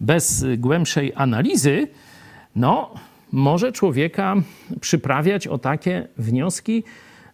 bez 0.00 0.44
głębszej 0.58 1.12
analizy, 1.14 1.88
no, 2.56 2.94
może 3.32 3.72
człowieka 3.72 4.34
przyprawiać 4.80 5.46
o 5.46 5.58
takie 5.58 6.08
wnioski, 6.18 6.84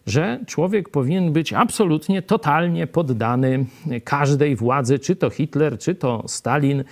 że 0.07 0.39
człowiek 0.45 0.89
powinien 0.89 1.33
być 1.33 1.53
absolutnie, 1.53 2.21
totalnie 2.21 2.87
poddany 2.87 3.65
każdej 4.03 4.55
władzy, 4.55 4.99
czy 4.99 5.15
to 5.15 5.29
Hitler, 5.29 5.77
czy 5.79 5.95
to 5.95 6.23
Stalin, 6.27 6.83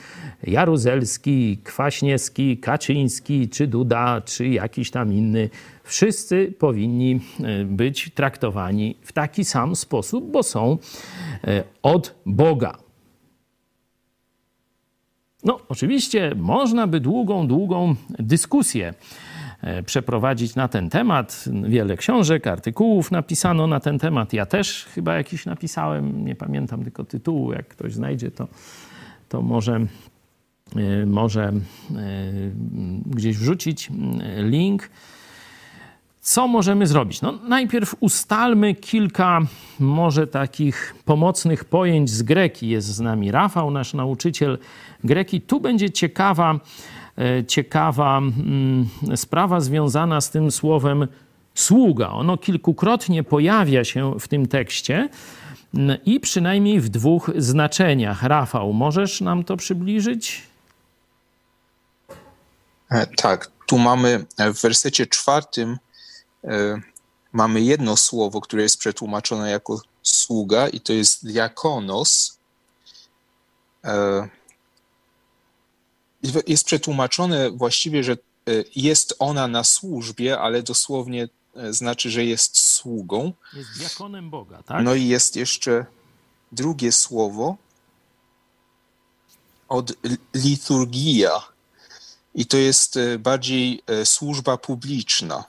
Jaruzelski, 0.43 1.57
Kwaśniewski, 1.63 2.57
Kaczyński, 2.57 3.49
czy 3.49 3.67
Duda, 3.67 4.21
czy 4.21 4.47
jakiś 4.47 4.91
tam 4.91 5.13
inny. 5.13 5.49
Wszyscy 5.83 6.53
powinni 6.59 7.19
e, 7.43 7.65
być 7.65 8.11
traktowani 8.13 8.95
w 9.01 9.13
taki 9.13 9.45
sam 9.45 9.75
sposób, 9.75 10.31
bo 10.31 10.43
są 10.43 10.77
e, 11.43 11.63
od 11.83 12.15
Boga. 12.25 12.77
No, 15.43 15.59
oczywiście 15.69 16.31
można 16.35 16.87
by 16.87 16.99
długą, 16.99 17.47
długą 17.47 17.95
dyskusję 18.19 18.93
przeprowadzić 19.85 20.55
na 20.55 20.67
ten 20.67 20.89
temat. 20.89 21.45
Wiele 21.63 21.97
książek, 21.97 22.47
artykułów 22.47 23.11
napisano 23.11 23.67
na 23.67 23.79
ten 23.79 23.99
temat. 23.99 24.33
Ja 24.33 24.45
też 24.45 24.85
chyba 24.85 25.15
jakiś 25.15 25.45
napisałem, 25.45 26.25
nie 26.25 26.35
pamiętam 26.35 26.83
tylko 26.83 27.03
tytułu. 27.03 27.53
Jak 27.53 27.67
ktoś 27.67 27.93
znajdzie, 27.93 28.31
to, 28.31 28.47
to 29.29 29.41
może, 29.41 29.85
e, 30.75 31.05
może 31.05 31.43
e, 31.43 31.53
gdzieś 33.05 33.37
wrzucić 33.37 33.91
link. 34.37 34.89
Co 36.21 36.47
możemy 36.47 36.87
zrobić? 36.87 37.21
No, 37.21 37.31
najpierw 37.31 37.95
ustalmy 37.99 38.75
kilka 38.75 39.41
może 39.79 40.27
takich 40.27 40.95
pomocnych 41.05 41.65
pojęć 41.65 42.09
z 42.09 42.23
greki. 42.23 42.69
Jest 42.69 42.87
z 42.87 42.99
nami 42.99 43.31
Rafał, 43.31 43.71
nasz 43.71 43.93
nauczyciel 43.93 44.57
greki. 45.03 45.41
Tu 45.41 45.59
będzie 45.61 45.89
ciekawa 45.89 46.59
E, 46.59 47.04
ciekawa 47.47 48.17
mm, 48.17 48.89
sprawa 49.15 49.59
związana 49.59 50.21
z 50.21 50.29
tym 50.29 50.51
słowem 50.51 51.07
sługa. 51.55 52.09
Ono 52.09 52.37
kilkukrotnie 52.37 53.23
pojawia 53.23 53.83
się 53.83 54.19
w 54.19 54.27
tym 54.27 54.47
tekście 54.47 55.09
mm, 55.73 55.97
i 56.05 56.19
przynajmniej 56.19 56.81
w 56.81 56.89
dwóch 56.89 57.31
znaczeniach. 57.37 58.23
Rafał, 58.23 58.73
możesz 58.73 59.21
nam 59.21 59.43
to 59.43 59.57
przybliżyć? 59.57 60.43
E, 62.91 63.07
tak, 63.07 63.51
tu 63.67 63.77
mamy 63.77 64.25
e, 64.37 64.53
w 64.53 64.61
wersecie 64.61 65.07
czwartym 65.07 65.77
mamy 67.33 67.61
jedno 67.61 67.97
słowo, 67.97 68.41
które 68.41 68.63
jest 68.63 68.77
przetłumaczone 68.77 69.51
jako 69.51 69.81
sługa 70.03 70.67
i 70.67 70.79
to 70.79 70.93
jest 70.93 71.27
diakonos 71.27 72.39
jest 76.47 76.65
przetłumaczone 76.65 77.51
właściwie, 77.51 78.03
że 78.03 78.11
e, 78.13 78.17
jest 78.75 79.15
ona 79.19 79.47
na 79.47 79.63
służbie, 79.63 80.39
ale 80.39 80.63
dosłownie 80.63 81.27
e, 81.55 81.73
znaczy, 81.73 82.09
że 82.11 82.25
jest 82.25 82.61
sługą. 82.61 83.33
Jest 83.53 83.69
diakonem 83.77 84.29
Boga, 84.29 84.63
tak? 84.63 84.83
No 84.83 84.95
i 84.95 85.07
jest 85.07 85.35
jeszcze 85.35 85.85
drugie 86.51 86.91
słowo 86.91 87.57
od 89.67 89.93
liturgia. 90.33 91.31
I 92.35 92.45
to 92.45 92.57
jest 92.57 92.97
e, 92.97 93.19
bardziej 93.19 93.83
służba 94.03 94.57
publiczna. 94.57 95.43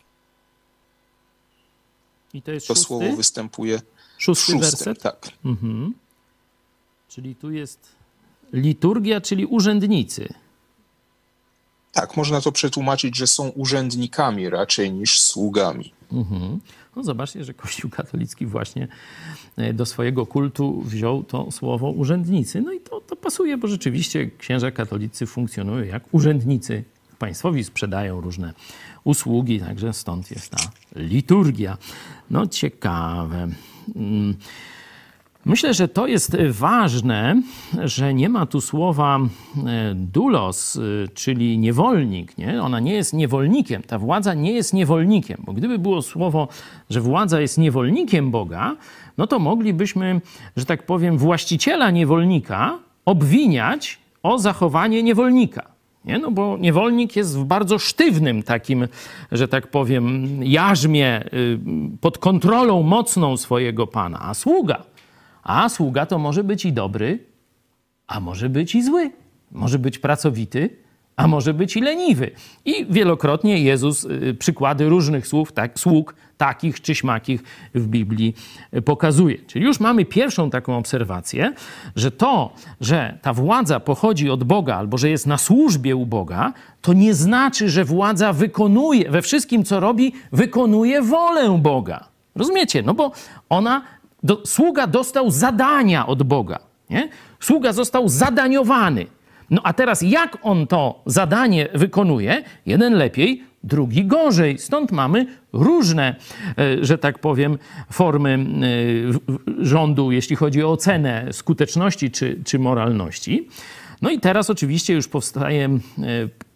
I 2.34 2.42
to 2.42 2.50
jest 2.52 2.66
To 2.66 2.74
szósty? 2.74 2.86
słowo 2.86 3.16
występuje 3.16 3.80
szósty 4.18 4.52
szóstym, 4.52 4.60
werset? 4.60 5.02
Tak. 5.02 5.28
Mhm. 5.44 5.94
Czyli 7.08 7.34
tu 7.34 7.50
jest 7.50 7.78
liturgia, 8.52 9.20
czyli 9.20 9.46
urzędnicy. 9.46 10.34
Tak, 11.96 12.16
można 12.16 12.40
to 12.40 12.52
przetłumaczyć, 12.52 13.16
że 13.16 13.26
są 13.26 13.48
urzędnikami 13.48 14.50
raczej 14.50 14.92
niż 14.92 15.20
sługami. 15.20 15.92
Mhm. 16.12 16.60
No 16.96 17.02
zobaczcie, 17.02 17.44
że 17.44 17.54
Kościół 17.54 17.90
katolicki 17.90 18.46
właśnie 18.46 18.88
e, 19.56 19.72
do 19.72 19.86
swojego 19.86 20.26
kultu 20.26 20.82
wziął 20.82 21.24
to 21.24 21.50
słowo 21.50 21.90
urzędnicy. 21.90 22.60
No 22.60 22.72
i 22.72 22.80
to, 22.80 23.00
to 23.00 23.16
pasuje, 23.16 23.56
bo 23.56 23.68
rzeczywiście 23.68 24.30
księża 24.38 24.70
katolicy 24.70 25.26
funkcjonują 25.26 25.84
jak 25.84 26.14
urzędnicy 26.14 26.84
państwowi, 27.18 27.64
sprzedają 27.64 28.20
różne 28.20 28.52
usługi, 29.04 29.60
także 29.60 29.92
stąd 29.92 30.30
jest 30.30 30.50
ta 30.50 30.58
liturgia. 30.96 31.78
No 32.30 32.46
ciekawe. 32.46 33.48
Myślę, 35.46 35.74
że 35.74 35.88
to 35.88 36.06
jest 36.06 36.36
ważne, 36.50 37.42
że 37.84 38.14
nie 38.14 38.28
ma 38.28 38.46
tu 38.46 38.60
słowa 38.60 39.18
e, 39.18 39.94
dulos, 39.94 40.76
e, 40.76 41.08
czyli 41.08 41.58
niewolnik. 41.58 42.38
Nie? 42.38 42.62
Ona 42.62 42.80
nie 42.80 42.92
jest 42.92 43.12
niewolnikiem. 43.12 43.82
Ta 43.82 43.98
władza 43.98 44.34
nie 44.34 44.52
jest 44.52 44.74
niewolnikiem, 44.74 45.42
bo 45.44 45.52
gdyby 45.52 45.78
było 45.78 46.02
słowo, 46.02 46.48
że 46.90 47.00
władza 47.00 47.40
jest 47.40 47.58
niewolnikiem 47.58 48.30
Boga, 48.30 48.76
no 49.18 49.26
to 49.26 49.38
moglibyśmy, 49.38 50.20
że 50.56 50.64
tak 50.64 50.86
powiem, 50.86 51.18
właściciela 51.18 51.90
niewolnika 51.90 52.78
obwiniać 53.04 53.98
o 54.22 54.38
zachowanie 54.38 55.02
niewolnika. 55.02 55.66
Nie? 56.04 56.18
No 56.18 56.30
bo 56.30 56.56
niewolnik 56.60 57.16
jest 57.16 57.38
w 57.38 57.44
bardzo 57.44 57.78
sztywnym 57.78 58.42
takim, 58.42 58.88
że 59.32 59.48
tak 59.48 59.66
powiem, 59.66 60.28
jarzmie 60.44 61.24
y, 61.32 61.58
pod 62.00 62.18
kontrolą 62.18 62.82
mocną 62.82 63.36
swojego 63.36 63.86
pana, 63.86 64.18
a 64.22 64.34
sługa 64.34 64.82
a 65.46 65.68
sługa 65.68 66.06
to 66.06 66.18
może 66.18 66.44
być 66.44 66.64
i 66.64 66.72
dobry, 66.72 67.18
a 68.06 68.20
może 68.20 68.48
być 68.48 68.74
i 68.74 68.82
zły. 68.82 69.10
Może 69.52 69.78
być 69.78 69.98
pracowity, 69.98 70.76
a 71.16 71.26
może 71.26 71.54
być 71.54 71.76
i 71.76 71.80
leniwy. 71.80 72.30
I 72.64 72.86
wielokrotnie 72.90 73.58
Jezus 73.58 74.04
y, 74.04 74.36
przykłady 74.38 74.88
różnych 74.88 75.26
słów, 75.26 75.52
tak, 75.52 75.78
sług 75.78 76.14
takich 76.36 76.80
czy 76.80 76.94
śmakich 76.94 77.42
w 77.74 77.86
Biblii 77.86 78.34
y, 78.74 78.82
pokazuje. 78.82 79.38
Czyli 79.38 79.64
już 79.64 79.80
mamy 79.80 80.04
pierwszą 80.04 80.50
taką 80.50 80.76
obserwację, 80.76 81.52
że 81.96 82.10
to, 82.10 82.54
że 82.80 83.18
ta 83.22 83.32
władza 83.32 83.80
pochodzi 83.80 84.30
od 84.30 84.44
Boga 84.44 84.76
albo 84.76 84.98
że 84.98 85.10
jest 85.10 85.26
na 85.26 85.38
służbie 85.38 85.96
u 85.96 86.06
Boga, 86.06 86.52
to 86.82 86.92
nie 86.92 87.14
znaczy, 87.14 87.68
że 87.68 87.84
władza 87.84 88.32
wykonuje, 88.32 89.10
we 89.10 89.22
wszystkim 89.22 89.64
co 89.64 89.80
robi, 89.80 90.12
wykonuje 90.32 91.02
wolę 91.02 91.58
Boga. 91.58 92.16
Rozumiecie? 92.36 92.82
No 92.82 92.94
bo 92.94 93.12
ona 93.48 93.82
do, 94.22 94.42
sługa 94.46 94.86
dostał 94.86 95.30
zadania 95.30 96.06
od 96.06 96.22
Boga. 96.22 96.58
Nie? 96.90 97.08
Sługa 97.40 97.72
został 97.72 98.08
zadaniowany. 98.08 99.06
No 99.50 99.60
a 99.64 99.72
teraz 99.72 100.02
jak 100.02 100.38
on 100.42 100.66
to 100.66 101.02
zadanie 101.06 101.68
wykonuje? 101.74 102.44
Jeden 102.66 102.94
lepiej, 102.94 103.44
drugi 103.64 104.04
gorzej. 104.04 104.58
Stąd 104.58 104.92
mamy 104.92 105.26
różne, 105.52 106.16
e, 106.58 106.84
że 106.84 106.98
tak 106.98 107.18
powiem, 107.18 107.58
formy 107.92 108.46
e, 109.58 109.64
rządu, 109.64 110.12
jeśli 110.12 110.36
chodzi 110.36 110.62
o 110.62 110.72
ocenę 110.72 111.28
skuteczności 111.32 112.10
czy, 112.10 112.40
czy 112.44 112.58
moralności. 112.58 113.48
No 114.02 114.10
i 114.10 114.20
teraz 114.20 114.50
oczywiście 114.50 114.94
już 114.94 115.08
powstaje 115.08 115.64
e, 115.66 115.78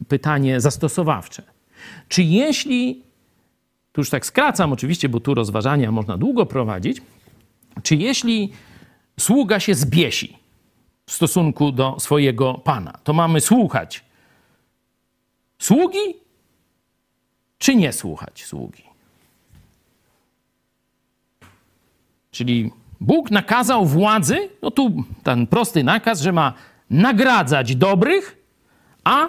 pytanie 0.09 0.61
zastosowawcze. 0.61 1.43
Czy 2.09 2.23
jeśli, 2.23 3.03
tu 3.93 4.01
już 4.01 4.11
tak 4.11 4.27
skracam 4.27 4.73
oczywiście, 4.73 5.09
bo 5.09 5.21
tu 5.21 5.35
rozważania 5.35 5.93
można 5.93 6.17
długo 6.17 6.47
prowadzić, 6.47 7.03
czy 7.83 7.97
jeśli 7.97 8.53
sługa 9.21 9.61
się 9.61 9.75
zbiesi, 9.75 10.39
w 11.07 11.13
stosunku 11.13 11.73
do 11.73 11.97
swojego 12.01 12.55
pana. 12.55 12.99
To 13.05 13.13
mamy 13.13 13.41
słuchać 13.41 14.05
sługi, 15.59 16.17
czy 17.59 17.75
nie 17.75 17.93
słuchać 17.93 18.45
sługi? 18.45 18.83
Czyli 22.31 22.71
Bóg 23.01 23.31
nakazał 23.31 23.87
władzy, 23.87 24.49
no 24.63 24.71
tu 24.71 25.05
ten 25.23 25.47
prosty 25.47 25.85
nakaz, 25.85 26.21
że 26.21 26.33
ma 26.33 26.53
nagradzać 26.91 27.77
dobrych, 27.77 28.37
a 29.05 29.29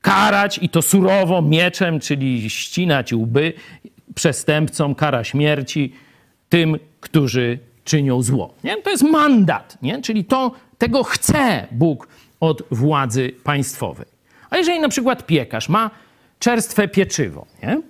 karać 0.00 0.58
i 0.62 0.68
to 0.68 0.82
surowo 0.82 1.42
mieczem, 1.42 2.00
czyli 2.00 2.50
ścinać 2.50 3.12
łby 3.12 3.52
przestępcom, 4.14 4.94
kara 4.94 5.24
śmierci 5.24 5.92
tym, 6.54 6.78
którzy 7.00 7.58
czynią 7.84 8.22
zło. 8.22 8.54
Nie? 8.64 8.82
To 8.82 8.90
jest 8.90 9.02
mandat, 9.02 9.78
nie? 9.82 10.02
czyli 10.02 10.24
to, 10.24 10.52
tego 10.78 11.04
chce 11.04 11.66
Bóg 11.70 12.08
od 12.40 12.62
władzy 12.70 13.32
państwowej. 13.44 14.06
A 14.50 14.56
jeżeli 14.56 14.80
na 14.80 14.88
przykład 14.88 15.26
piekarz 15.26 15.68
ma 15.68 15.90
czerstwe 16.38 16.88
pieczywo, 16.88 17.46
nie? 17.62 17.80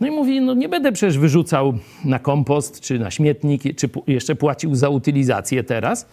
No 0.00 0.06
i 0.06 0.10
mówi, 0.10 0.40
no 0.40 0.54
nie 0.54 0.68
będę 0.68 0.92
przecież 0.92 1.18
wyrzucał 1.18 1.78
na 2.04 2.18
kompost, 2.18 2.80
czy 2.80 2.98
na 2.98 3.10
śmietnik, 3.10 3.62
czy 3.76 3.88
jeszcze 4.06 4.34
płacił 4.34 4.74
za 4.74 4.88
utylizację 4.88 5.64
teraz. 5.64 6.08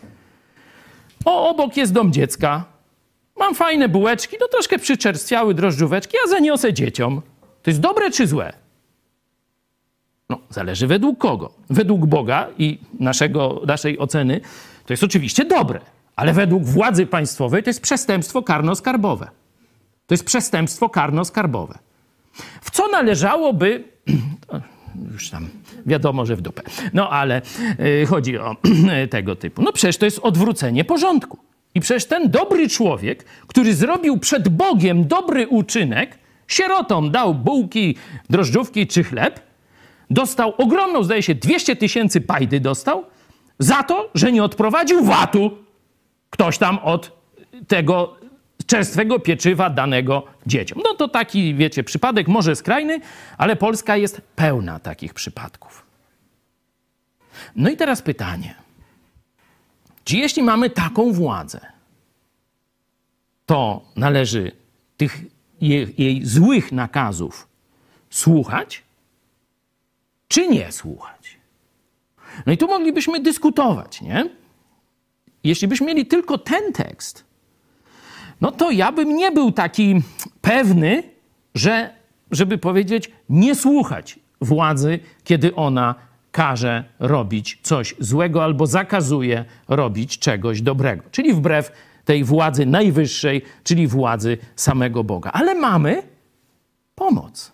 O, 1.25 1.49
obok 1.49 1.77
jest 1.77 1.93
dom 1.93 2.13
dziecka. 2.13 2.65
Mam 3.39 3.55
fajne 3.55 3.89
bułeczki, 3.89 4.37
no 4.39 4.47
troszkę 4.47 4.79
przyczerstwiały 4.79 5.53
drożdżóweczki, 5.53 6.17
ja 6.23 6.29
zaniosę 6.29 6.73
dzieciom. 6.73 7.21
To 7.63 7.69
jest 7.69 7.79
dobre 7.79 8.11
czy 8.11 8.27
złe? 8.27 8.60
No, 10.31 10.39
zależy 10.49 10.87
według 10.87 11.17
kogo. 11.19 11.51
Według 11.69 12.05
Boga 12.05 12.47
i 12.57 12.79
naszego, 12.99 13.61
naszej 13.67 13.99
oceny 13.99 14.41
to 14.85 14.93
jest 14.93 15.03
oczywiście 15.03 15.45
dobre, 15.45 15.79
ale 16.15 16.33
według 16.33 16.65
władzy 16.65 17.05
państwowej 17.05 17.63
to 17.63 17.69
jest 17.69 17.81
przestępstwo 17.81 18.41
karno-skarbowe. 18.41 19.25
To 20.07 20.13
jest 20.13 20.25
przestępstwo 20.25 20.87
karno-skarbowe. 20.87 21.73
W 22.61 22.71
co 22.71 22.87
należałoby, 22.87 23.83
już 25.13 25.29
tam 25.29 25.49
wiadomo, 25.85 26.25
że 26.25 26.35
w 26.35 26.41
dupę, 26.41 26.61
no 26.93 27.09
ale 27.09 27.41
yy, 27.79 28.05
chodzi 28.05 28.37
o 28.37 28.55
tego 29.09 29.35
typu. 29.35 29.61
No 29.61 29.73
przecież 29.73 29.97
to 29.97 30.05
jest 30.05 30.19
odwrócenie 30.19 30.85
porządku. 30.85 31.37
I 31.75 31.79
przecież 31.79 32.05
ten 32.05 32.31
dobry 32.31 32.69
człowiek, 32.69 33.23
który 33.47 33.73
zrobił 33.73 34.17
przed 34.17 34.49
Bogiem 34.49 35.07
dobry 35.07 35.47
uczynek, 35.47 36.17
sierotom 36.47 37.11
dał 37.11 37.35
bułki, 37.35 37.95
drożdżówki 38.29 38.87
czy 38.87 39.03
chleb, 39.03 39.50
dostał 40.11 40.53
ogromną, 40.57 41.03
zdaje 41.03 41.23
się, 41.23 41.35
200 41.35 41.75
tysięcy 41.75 42.21
pajdy 42.21 42.59
dostał 42.59 43.05
za 43.59 43.83
to, 43.83 44.09
że 44.15 44.31
nie 44.31 44.43
odprowadził 44.43 45.03
VAT-u 45.03 45.51
ktoś 46.29 46.57
tam 46.57 46.79
od 46.79 47.11
tego 47.67 48.15
czerstwego 48.65 49.19
pieczywa 49.19 49.69
danego 49.69 50.23
dzieciom. 50.45 50.81
No 50.83 50.93
to 50.93 51.07
taki, 51.07 51.55
wiecie, 51.55 51.83
przypadek 51.83 52.27
może 52.27 52.55
skrajny, 52.55 52.99
ale 53.37 53.55
Polska 53.55 53.97
jest 53.97 54.21
pełna 54.35 54.79
takich 54.79 55.13
przypadków. 55.13 55.85
No 57.55 57.69
i 57.69 57.77
teraz 57.77 58.01
pytanie. 58.01 58.55
Czy 60.03 60.17
jeśli 60.17 60.43
mamy 60.43 60.69
taką 60.69 61.13
władzę, 61.13 61.59
to 63.45 63.81
należy 63.95 64.51
tych 64.97 65.21
jej, 65.61 65.93
jej 65.97 66.25
złych 66.25 66.71
nakazów 66.71 67.47
słuchać, 68.09 68.83
czy 70.31 70.47
nie 70.47 70.71
słuchać? 70.71 71.37
No 72.45 72.53
i 72.53 72.57
tu 72.57 72.67
moglibyśmy 72.67 73.19
dyskutować, 73.19 74.01
nie? 74.01 74.29
Jeśli 75.43 75.67
byśmy 75.67 75.87
mieli 75.87 76.05
tylko 76.05 76.37
ten 76.37 76.73
tekst, 76.73 77.25
no 78.41 78.51
to 78.51 78.71
ja 78.71 78.91
bym 78.91 79.15
nie 79.15 79.31
był 79.31 79.51
taki 79.51 80.01
pewny, 80.41 81.03
że, 81.55 81.95
żeby 82.31 82.57
powiedzieć, 82.57 83.11
nie 83.29 83.55
słuchać 83.55 84.19
władzy, 84.41 84.99
kiedy 85.23 85.55
ona 85.55 85.95
każe 86.31 86.83
robić 86.99 87.59
coś 87.63 87.95
złego 87.99 88.43
albo 88.43 88.67
zakazuje 88.67 89.45
robić 89.67 90.19
czegoś 90.19 90.61
dobrego. 90.61 91.03
Czyli 91.11 91.33
wbrew 91.33 91.71
tej 92.05 92.23
władzy 92.23 92.65
najwyższej, 92.65 93.41
czyli 93.63 93.87
władzy 93.87 94.37
samego 94.55 95.03
Boga. 95.03 95.31
Ale 95.31 95.55
mamy 95.55 96.03
pomoc. 96.95 97.51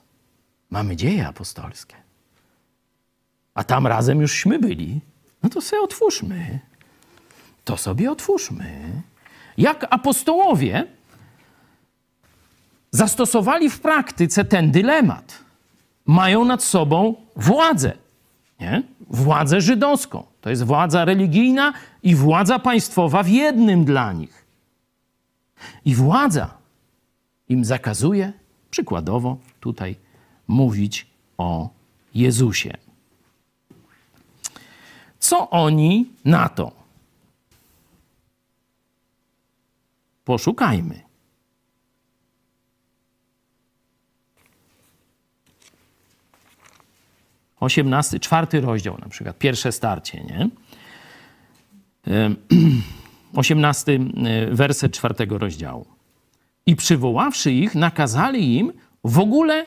Mamy 0.70 0.96
dzieje 0.96 1.28
apostolskie. 1.28 2.07
A 3.58 3.64
tam 3.64 3.88
razem 3.88 4.22
jużśmy 4.22 4.60
byli. 4.60 5.02
No 5.44 5.50
to 5.50 5.62
sobie 5.62 5.82
otwórzmy. 5.82 6.60
To 7.66 7.78
sobie 7.78 8.12
otwórzmy 8.12 9.02
jak 9.58 9.88
apostołowie 9.90 10.88
zastosowali 12.92 13.70
w 13.70 13.80
praktyce 13.80 14.46
ten 14.46 14.72
dylemat. 14.72 15.40
Mają 16.06 16.46
nad 16.46 16.64
sobą 16.64 17.16
władzę, 17.36 17.94
nie? 18.60 18.84
władzę 19.10 19.62
żydowską. 19.62 20.24
To 20.42 20.50
jest 20.50 20.64
władza 20.64 21.06
religijna 21.06 21.74
i 22.04 22.16
władza 22.16 22.60
państwowa 22.60 23.24
w 23.24 23.28
jednym 23.30 23.86
dla 23.86 24.14
nich. 24.14 24.46
I 25.86 25.96
władza 25.96 26.58
im 27.50 27.66
zakazuje, 27.66 28.34
przykładowo 28.72 29.38
tutaj, 29.60 29.96
mówić 30.48 31.08
o 31.38 31.70
Jezusie. 32.16 32.87
Co 35.28 35.50
oni 35.50 36.06
na 36.26 36.50
to? 36.50 36.72
Poszukajmy. 40.26 41.02
Osiemnasty, 47.60 48.20
czwarty 48.20 48.62
rozdział 48.62 48.98
na 48.98 49.10
przykład, 49.10 49.38
pierwsze 49.38 49.72
starcie, 49.72 50.24
nie? 50.24 50.50
Osiemnasty 53.42 54.00
e, 54.26 54.56
werset 54.56 54.94
czwartego 54.94 55.38
rozdziału. 55.38 55.86
I 56.66 56.76
przywoławszy 56.76 57.52
ich, 57.52 57.76
nakazali 57.76 58.58
im 58.58 58.74
w 59.04 59.20
ogóle, 59.20 59.66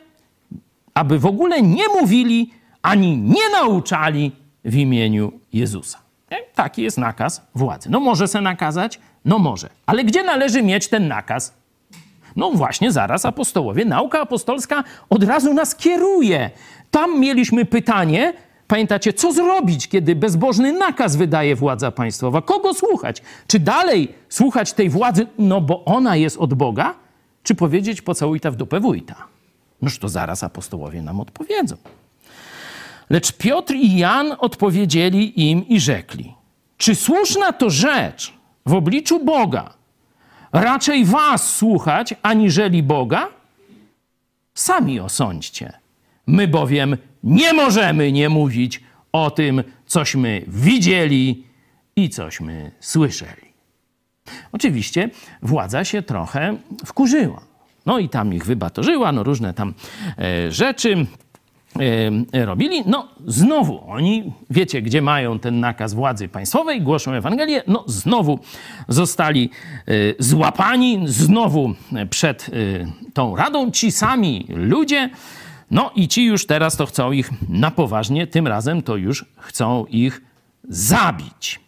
aby 0.95 1.19
w 1.19 1.27
ogóle 1.27 1.63
nie 1.63 1.89
mówili 1.89 2.51
ani 2.83 3.17
nie 3.17 3.51
nauczali 3.53 4.33
w 4.65 4.75
imieniu 4.75 5.40
Jezusa. 5.53 5.99
Taki 6.55 6.83
jest 6.83 6.99
nakaz 6.99 7.43
władzy. 7.55 7.91
No 7.91 8.01
może 8.01 8.29
se 8.29 8.41
nakazać, 8.41 9.01
no 9.25 9.39
może. 9.39 9.69
Ale 9.87 10.05
gdzie 10.05 10.23
należy 10.23 10.63
mieć 10.63 10.89
ten 10.89 11.09
nakaz? 11.09 11.55
No 12.37 12.51
właśnie, 12.51 12.93
zaraz 12.93 13.25
apostołowie. 13.25 13.85
Nauka 13.85 14.21
apostolska 14.21 14.85
od 15.09 15.25
razu 15.25 15.55
nas 15.55 15.75
kieruje. 15.75 16.51
Tam 16.91 17.21
mieliśmy 17.21 17.65
pytanie, 17.65 18.33
pamiętacie, 18.69 19.13
co 19.13 19.33
zrobić, 19.33 19.89
kiedy 19.89 20.17
bezbożny 20.17 20.73
nakaz 20.73 21.17
wydaje 21.17 21.57
władza 21.57 21.91
państwowa? 21.91 22.43
Kogo 22.43 22.75
słuchać? 22.75 23.23
Czy 23.47 23.59
dalej 23.59 24.15
słuchać 24.29 24.73
tej 24.73 24.91
władzy, 24.91 25.27
no 25.39 25.61
bo 25.61 25.85
ona 25.85 26.17
jest 26.17 26.37
od 26.37 26.55
Boga? 26.55 26.95
Czy 27.43 27.55
powiedzieć 27.55 28.03
pocałuj 28.03 28.41
ta 28.41 28.51
w 28.51 28.57
dupę 28.57 28.81
wójta? 28.81 29.15
Noż 29.83 29.99
to 29.99 30.09
zaraz 30.09 30.45
apostołowie 30.45 31.03
nam 31.03 31.21
odpowiedzą. 31.21 31.77
Lecz 33.11 33.33
Piotr 33.33 33.75
i 33.75 33.97
Jan 33.97 34.37
odpowiedzieli 34.39 35.51
im 35.51 35.69
i 35.69 35.81
rzekli: 35.81 36.35
Czy 36.77 36.95
słuszna 36.95 37.53
to 37.53 37.71
rzecz 37.71 38.33
w 38.67 38.75
obliczu 38.75 39.25
Boga 39.25 39.75
raczej 40.53 41.05
was 41.05 41.57
słuchać, 41.57 42.15
aniżeli 42.23 42.83
Boga? 42.83 43.29
Sami 44.55 45.01
osądźcie. 45.01 45.73
My 46.27 46.49
bowiem 46.49 46.97
nie 47.23 47.53
możemy 47.53 48.13
nie 48.13 48.29
mówić 48.29 48.81
o 49.13 49.31
tym, 49.31 49.63
cośmy 49.87 50.43
widzieli 50.49 51.45
i 51.97 52.11
cośmy 52.11 52.71
słyszeli. 52.81 53.51
Oczywiście 54.53 55.11
władza 55.43 55.85
się 55.85 56.03
trochę 56.03 56.57
wkurzyła. 56.87 57.41
No 57.87 57.99
i 57.99 58.09
tam 58.09 58.35
ich 58.35 58.45
wybatorzyła, 58.45 59.13
no 59.13 59.23
różne 59.23 59.55
tam 59.55 59.75
e, 60.19 60.53
rzeczy. 60.53 61.07
E, 62.33 62.45
robili. 62.45 62.83
No 62.87 63.09
znowu 63.27 63.91
oni, 63.91 64.33
wiecie, 64.51 64.83
gdzie 64.83 65.03
mają 65.03 65.39
ten 65.39 65.61
nakaz 65.61 65.95
władzy 65.95 66.29
państwowej, 66.29 66.83
głoszą 66.83 67.13
Ewangelię, 67.13 67.63
no 67.67 67.85
znowu 67.87 68.39
zostali 68.89 69.51
e, 69.87 69.93
złapani, 70.19 71.01
znowu 71.05 71.75
przed 72.11 72.47
e, 72.49 73.13
tą 73.13 73.37
radą 73.37 73.71
ci 73.71 73.93
sami 73.93 74.47
ludzie, 74.49 75.11
no 75.71 75.91
i 75.95 76.09
ci 76.09 76.25
już 76.25 76.47
teraz 76.47 76.77
to 76.77 76.87
chcą 76.87 77.13
ich 77.13 77.31
na 77.49 77.71
poważnie, 77.71 78.27
tym 78.27 78.47
razem 78.47 78.83
to 78.83 78.97
już 78.97 79.25
chcą 79.37 79.87
ich 79.87 80.23
zabić. 80.69 81.61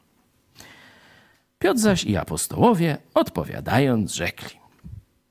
Piotr 1.67 1.81
zaś 1.81 2.05
i 2.05 2.17
apostołowie 2.17 2.99
odpowiadając 3.15 4.15
rzekli. 4.15 4.59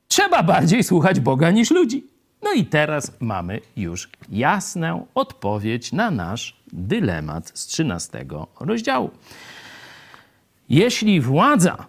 Trzeba 0.08 0.43
bardziej 0.43 0.84
słuchać 0.84 1.19
Boga 1.19 1.52
niż 1.52 1.71
ludzi. 1.71 2.08
No 2.43 2.54
i 2.54 2.65
teraz 2.65 3.12
mamy 3.19 3.62
już 3.78 4.10
jasną 4.30 5.08
odpowiedź 5.15 5.91
na 5.91 6.12
nasz 6.12 6.56
dylemat 6.74 7.52
z 7.54 7.65
13 7.65 8.26
rozdziału. 8.60 9.10
Jeśli 10.69 11.21
władza 11.21 11.86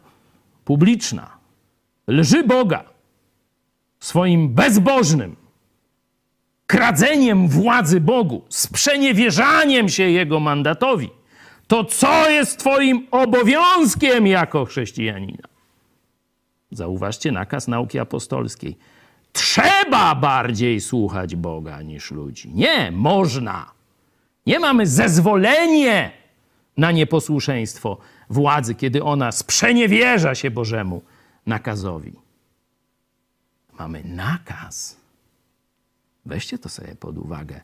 publiczna 0.65 1.31
lży 2.07 2.43
Boga 2.45 2.85
swoim 4.01 4.55
bezbożnym 4.55 5.37
kradzeniem 6.67 7.49
władzy 7.49 8.01
Bogu, 8.01 8.43
sprzeniewierzaniem 8.49 9.89
się 9.89 10.03
Jego 10.03 10.41
mandatowi, 10.41 11.11
to 11.67 11.85
co 11.85 12.31
jest 12.31 12.59
Twoim 12.59 13.07
obowiązkiem 13.11 14.27
jako 14.27 14.65
chrześcijanina? 14.65 15.49
Zauważcie 16.71 17.33
nakaz 17.33 17.69
nauki 17.69 17.99
apostolskiej 17.99 18.77
trzeba 19.37 20.15
bardziej 20.15 20.81
słuchać 20.81 21.37
Boga 21.37 21.83
niż 21.83 22.11
ludzi. 22.11 22.51
Nie, 22.55 22.91
można. 22.93 23.73
Nie 24.47 24.59
mamy 24.59 24.87
zezwolenie 24.87 26.11
na 26.77 26.93
nieposłuszeństwo 26.93 27.99
władzy, 28.31 28.75
kiedy 28.75 29.03
ona 29.03 29.33
sprzeniewierza 29.33 30.35
się 30.35 30.51
Bożemu 30.51 31.03
nakazowi. 31.47 32.13
Mamy 33.79 34.05
nakaz. 34.05 34.97
Weźcie 36.27 36.59
to 36.59 36.69
sobie 36.69 36.95
pod 36.95 37.19
uwagę. 37.19 37.61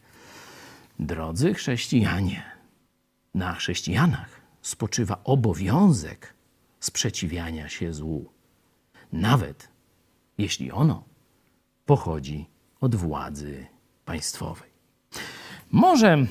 Drodzy 0.98 1.54
chrześcijanie, 1.54 2.42
na 3.34 3.54
chrześcijanach 3.54 4.40
spoczywa 4.62 5.20
obowiązek 5.24 6.34
sprzeciwiania 6.80 7.68
się 7.68 7.92
złu, 7.92 8.30
nawet 9.12 9.68
jeśli 10.38 10.72
ono 10.72 11.04
pochodzi 11.86 12.46
od 12.80 12.96
władzy 12.96 13.66
państwowej. 14.04 14.70
Może 15.70 16.26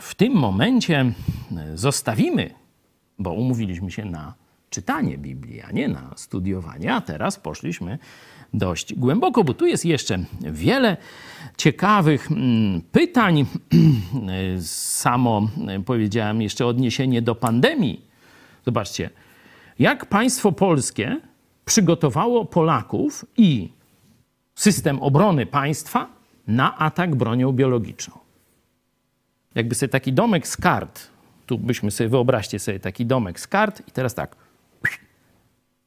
w 0.00 0.14
tym 0.14 0.32
momencie 0.32 1.12
zostawimy, 1.74 2.54
bo 3.18 3.32
umówiliśmy 3.32 3.90
się 3.90 4.04
na 4.04 4.34
czytanie 4.70 5.18
Biblii, 5.18 5.60
a 5.62 5.70
nie 5.70 5.88
na 5.88 6.12
studiowanie, 6.16 6.94
a 6.94 7.00
teraz 7.00 7.36
poszliśmy 7.36 7.98
dość 8.54 8.94
głęboko, 8.94 9.44
bo 9.44 9.54
tu 9.54 9.66
jest 9.66 9.84
jeszcze 9.84 10.18
wiele 10.40 10.96
ciekawych 11.56 12.30
mm, 12.30 12.82
pytań. 12.92 13.46
Samo 15.00 15.48
powiedziałem 15.86 16.42
jeszcze 16.42 16.66
odniesienie 16.66 17.22
do 17.22 17.34
pandemii. 17.34 18.00
Zobaczcie, 18.64 19.10
jak 19.78 20.06
państwo 20.06 20.52
polskie 20.52 21.20
przygotowało 21.64 22.44
Polaków 22.44 23.24
i 23.36 23.68
system 24.54 25.02
obrony 25.02 25.46
państwa 25.46 26.08
na 26.46 26.78
atak 26.78 27.14
bronią 27.14 27.52
biologiczną. 27.52 28.18
Jakby 29.54 29.74
sobie 29.74 29.88
taki 29.88 30.12
domek 30.12 30.48
z 30.48 30.56
kart, 30.56 31.08
tu 31.46 31.58
byśmy 31.58 31.90
sobie, 31.90 32.08
wyobraźcie 32.08 32.58
sobie 32.58 32.80
taki 32.80 33.06
domek 33.06 33.40
z 33.40 33.46
kart 33.46 33.88
i 33.88 33.90
teraz 33.90 34.14
tak, 34.14 34.36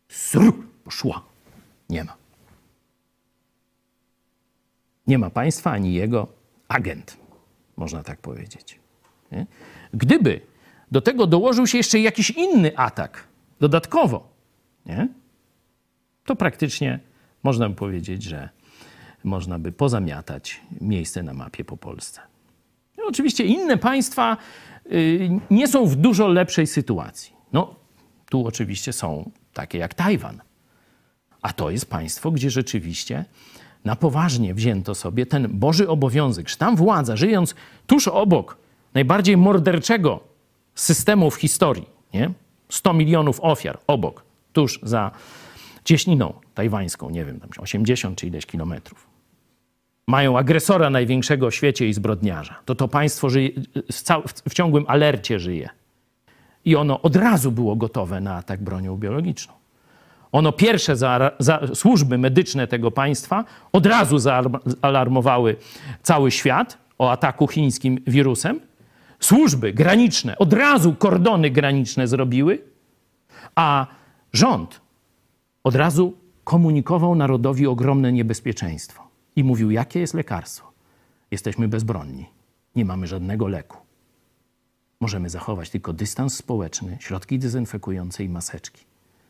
sru, 0.10 0.54
poszła, 0.84 1.22
nie 1.90 2.04
ma. 2.04 2.25
Nie 5.08 5.18
ma 5.18 5.30
państwa 5.30 5.72
ani 5.72 5.94
jego 5.94 6.28
agent, 6.68 7.18
można 7.78 8.04
tak 8.04 8.20
powiedzieć. 8.20 8.80
Nie? 9.32 9.46
Gdyby 9.94 10.42
do 10.92 11.02
tego 11.02 11.28
dołożył 11.28 11.68
się 11.68 11.78
jeszcze 11.78 12.00
jakiś 12.00 12.30
inny 12.30 12.78
atak 12.78 13.28
dodatkowo, 13.60 14.30
nie? 14.86 15.08
to 16.26 16.36
praktycznie 16.36 17.00
można 17.44 17.70
by 17.70 17.76
powiedzieć, 17.76 18.24
że 18.24 18.50
można 19.24 19.60
by 19.60 19.72
pozamiatać 19.72 20.62
miejsce 20.82 21.24
na 21.24 21.34
mapie 21.34 21.66
po 21.66 21.78
Polsce. 21.78 22.22
No, 22.98 23.04
oczywiście 23.08 23.44
inne 23.44 23.78
państwa 23.78 24.38
y, 24.92 25.30
nie 25.50 25.68
są 25.68 25.86
w 25.86 25.96
dużo 25.96 26.28
lepszej 26.28 26.68
sytuacji. 26.68 27.34
No, 27.54 27.76
tu 28.30 28.48
oczywiście 28.48 28.94
są 28.94 29.32
takie 29.54 29.78
jak 29.78 29.94
Tajwan. 29.94 30.42
A 31.42 31.54
to 31.54 31.70
jest 31.70 31.90
państwo, 31.90 32.32
gdzie 32.32 32.50
rzeczywiście 32.50 33.26
na 33.86 33.96
poważnie 33.96 34.54
wzięto 34.54 34.96
sobie 34.96 35.26
ten 35.26 35.48
Boży 35.60 35.90
obowiązek, 35.90 36.50
że 36.50 36.58
tam 36.58 36.76
władza, 36.76 37.16
żyjąc 37.16 37.56
tuż 37.88 38.08
obok 38.08 38.58
najbardziej 38.94 39.38
morderczego 39.38 40.20
systemu 40.76 41.32
w 41.32 41.36
historii, 41.36 41.90
nie? 42.14 42.32
100 42.70 42.94
milionów 42.94 43.40
ofiar 43.42 43.80
obok, 43.88 44.24
tuż 44.54 44.80
za 44.84 45.12
cieśniną 45.84 46.34
tajwańską, 46.54 47.10
nie 47.10 47.26
wiem, 47.26 47.40
tam 47.40 47.50
80 47.58 48.18
czy 48.18 48.28
ileś 48.28 48.46
kilometrów. 48.46 49.08
Mają 50.08 50.38
agresora 50.38 50.90
największego 50.90 51.52
w 51.52 51.56
świecie 51.56 51.90
i 51.90 51.94
zbrodniarza. 51.94 52.60
To 52.66 52.76
to 52.76 52.88
państwo 52.88 53.30
żyje, 53.30 53.50
w 54.50 54.54
ciągłym 54.54 54.86
alercie 54.88 55.40
żyje. 55.40 55.70
I 56.66 56.76
ono 56.76 57.02
od 57.02 57.16
razu 57.16 57.52
było 57.52 57.76
gotowe 57.76 58.22
na 58.22 58.36
atak 58.36 58.64
bronią 58.64 58.98
biologiczną. 58.98 59.54
Ono 60.36 60.52
pierwsze 60.52 60.96
za, 60.96 61.32
za, 61.40 61.62
służby 61.74 62.18
medyczne 62.18 62.68
tego 62.68 62.92
państwa 62.92 63.46
od 63.72 63.86
razu 63.86 64.18
zaalarmowały 64.18 65.56
cały 66.04 66.32
świat 66.32 66.78
o 66.98 67.12
ataku 67.12 67.48
chińskim 67.48 68.00
wirusem. 68.08 68.60
Służby 69.20 69.74
graniczne 69.74 70.38
od 70.38 70.54
razu 70.54 70.96
kordony 70.96 71.50
graniczne 71.50 72.08
zrobiły, 72.08 72.62
a 73.56 73.88
rząd 74.34 74.82
od 75.64 75.76
razu 75.76 76.14
komunikował 76.44 77.16
narodowi 77.16 77.68
ogromne 77.68 78.12
niebezpieczeństwo 78.12 79.08
i 79.36 79.44
mówił, 79.44 79.72
jakie 79.72 80.00
jest 80.00 80.14
lekarstwo. 80.14 80.72
Jesteśmy 81.32 81.68
bezbronni, 81.68 82.26
nie 82.76 82.86
mamy 82.86 83.08
żadnego 83.08 83.48
leku. 83.48 83.78
Możemy 85.00 85.30
zachować 85.30 85.70
tylko 85.70 85.94
dystans 85.94 86.36
społeczny, 86.36 86.98
środki 87.00 87.40
dezynfekujące 87.40 88.24
i 88.24 88.30
maseczki. 88.30 88.86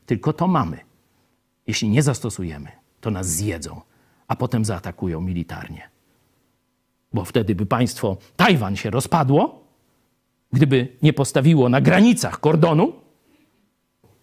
Tylko 0.05 0.33
to 0.33 0.47
mamy. 0.47 0.94
Jeśli 1.67 1.89
nie 1.89 2.03
zastosujemy, 2.03 2.71
to 3.01 3.11
nas 3.11 3.27
zjedzą, 3.27 3.81
a 4.27 4.35
potem 4.35 4.65
zaatakują 4.65 5.21
militarnie. 5.21 5.89
Bo 7.13 7.25
wtedy 7.25 7.55
by 7.55 7.65
państwo 7.65 8.17
Tajwan 8.35 8.75
się 8.75 8.89
rozpadło, 8.89 9.65
gdyby 10.53 10.87
nie 11.01 11.13
postawiło 11.13 11.69
na 11.69 11.81
granicach 11.81 12.39
kordonu, 12.39 12.93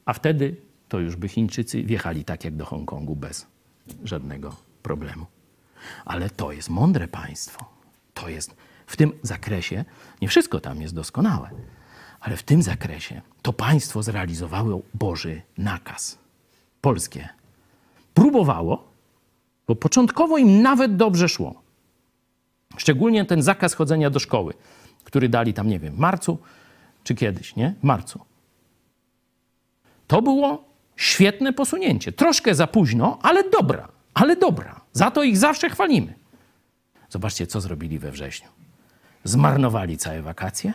a 0.05 0.12
wtedy 0.12 0.57
to 0.88 0.98
już 0.98 1.16
by 1.16 1.28
Chińczycy 1.28 1.83
wjechali 1.83 2.24
tak 2.24 2.44
jak 2.44 2.57
do 2.57 2.64
Hongkongu 2.64 3.16
bez 3.16 3.46
żadnego 4.05 4.57
problemu. 4.83 5.26
Ale 6.05 6.31
to 6.31 6.52
jest 6.52 6.70
mądre 6.70 7.09
państwo. 7.09 7.64
To 8.14 8.28
jest 8.28 8.55
w 8.87 8.96
tym 8.96 9.12
zakresie, 9.22 9.85
nie 10.20 10.28
wszystko 10.28 10.61
tam 10.61 10.83
jest 10.83 10.94
doskonałe, 10.94 11.50
ale 12.20 12.37
w 12.37 12.42
tym 12.42 12.62
zakresie 12.62 13.22
to 13.42 13.52
państwo 13.52 14.02
zrealizowało 14.02 14.83
Boży 14.94 15.42
nakaz. 15.59 16.21
Polskie 16.83 17.29
próbowało, 18.14 18.88
bo 19.66 19.75
początkowo 19.77 20.38
im 20.38 20.62
nawet 20.62 20.97
dobrze 20.97 21.29
szło. 21.29 21.62
Szczególnie 22.77 23.25
ten 23.25 23.42
zakaz 23.42 23.75
chodzenia 23.75 24.11
do 24.11 24.18
szkoły, 24.18 24.55
który 25.05 25.29
dali 25.29 25.55
tam, 25.55 25.68
nie 25.68 25.79
wiem, 25.79 25.95
w 25.95 25.99
marcu 25.99 26.38
czy 27.05 27.14
kiedyś, 27.14 27.57
nie? 27.57 27.75
W 27.81 27.85
marcu. 27.85 28.21
To 30.07 30.23
było 30.23 30.64
świetne 30.97 31.53
posunięcie. 31.53 32.12
Troszkę 32.12 32.55
za 32.55 32.66
późno, 32.66 33.18
ale 33.23 33.51
dobra, 33.51 33.88
ale 34.14 34.37
dobra. 34.37 34.81
Za 34.92 35.11
to 35.11 35.23
ich 35.23 35.38
zawsze 35.38 35.71
chwalimy. 35.71 36.14
Zobaczcie, 37.09 37.47
co 37.47 37.61
zrobili 37.61 37.99
we 37.99 38.11
wrześniu. 38.11 38.49
Zmarnowali 39.25 39.99
całe 39.99 40.23
wakacje, 40.23 40.73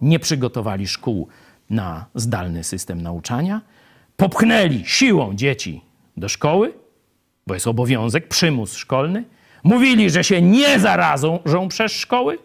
nie 0.00 0.18
przygotowali 0.18 0.86
szkół 0.86 1.28
na 1.70 2.06
zdalny 2.14 2.64
system 2.64 3.02
nauczania, 3.02 3.60
popchnęli 4.20 4.84
siłą 4.84 5.34
dzieci 5.34 5.80
do 6.16 6.28
szkoły, 6.28 6.72
bo 7.46 7.54
jest 7.54 7.66
obowiązek, 7.66 8.28
przymus 8.28 8.74
szkolny. 8.74 9.24
Mówili, 9.64 10.10
że 10.10 10.24
się 10.24 10.42
nie 10.42 10.78
zarazą 10.80 11.38
przez 11.68 11.92
szkoły, 11.92 12.38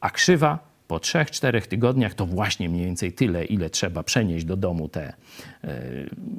a 0.00 0.10
krzywa 0.10 0.58
po 0.88 1.00
trzech, 1.00 1.30
czterech 1.30 1.66
tygodniach 1.66 2.14
to 2.14 2.26
właśnie 2.26 2.68
mniej 2.68 2.84
więcej 2.84 3.12
tyle, 3.12 3.44
ile 3.44 3.70
trzeba 3.70 4.02
przenieść 4.02 4.44
do 4.44 4.56
domu 4.56 4.88
te 4.88 5.02
e, 5.02 5.14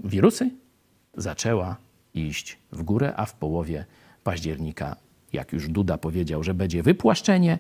wirusy, 0.04 0.50
zaczęła 1.18 1.76
iść 2.14 2.58
w 2.72 2.84
górę, 2.84 3.14
a 3.16 3.26
w 3.26 3.34
połowie 3.34 3.86
października, 4.24 4.96
jak 5.34 5.54
już 5.54 5.68
Duda 5.68 5.98
powiedział, 5.98 6.44
że 6.44 6.54
będzie 6.54 6.84
wypłaszczenie, 6.84 7.60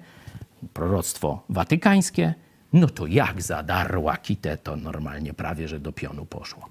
proroctwo 0.73 1.43
watykańskie, 1.49 2.33
no 2.73 2.87
to 2.87 3.07
jak 3.07 3.41
zadarła 3.41 4.17
kitę, 4.17 4.57
to 4.57 4.75
normalnie 4.75 5.33
prawie, 5.33 5.67
że 5.67 5.79
do 5.79 5.91
pionu 5.91 6.25
poszło. 6.25 6.69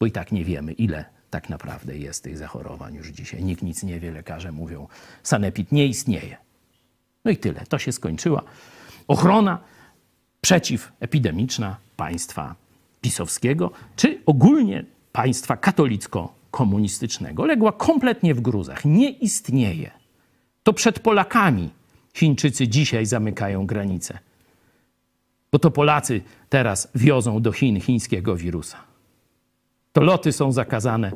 Bo 0.00 0.06
i 0.06 0.12
tak 0.12 0.32
nie 0.32 0.44
wiemy, 0.44 0.72
ile 0.72 1.04
tak 1.30 1.48
naprawdę 1.48 1.98
jest 1.98 2.24
tych 2.24 2.38
zachorowań 2.38 2.94
już 2.94 3.08
dzisiaj. 3.08 3.44
Nikt 3.44 3.62
nic 3.62 3.82
nie 3.82 4.00
wie, 4.00 4.10
lekarze 4.10 4.52
mówią, 4.52 4.88
sanepid 5.22 5.72
nie 5.72 5.86
istnieje. 5.86 6.36
No 7.24 7.30
i 7.30 7.36
tyle, 7.36 7.66
to 7.68 7.78
się 7.78 7.92
skończyła. 7.92 8.42
Ochrona 9.08 9.58
przeciwepidemiczna 10.40 11.76
państwa 11.96 12.54
pisowskiego, 13.00 13.70
czy 13.96 14.20
ogólnie 14.26 14.84
państwa 15.12 15.56
katolicko-komunistycznego 15.56 17.46
legła 17.46 17.72
kompletnie 17.72 18.34
w 18.34 18.40
gruzach. 18.40 18.84
Nie 18.84 19.10
istnieje. 19.10 19.90
To 20.62 20.72
przed 20.72 21.00
Polakami 21.00 21.70
Chińczycy 22.14 22.68
dzisiaj 22.68 23.06
zamykają 23.06 23.66
granice. 23.66 24.18
Bo 25.52 25.58
to 25.58 25.70
Polacy 25.70 26.20
teraz 26.48 26.88
wiozą 26.94 27.42
do 27.42 27.52
Chin 27.52 27.80
chińskiego 27.80 28.36
wirusa. 28.36 28.78
To 29.92 30.00
loty 30.00 30.32
są 30.32 30.52
zakazane 30.52 31.12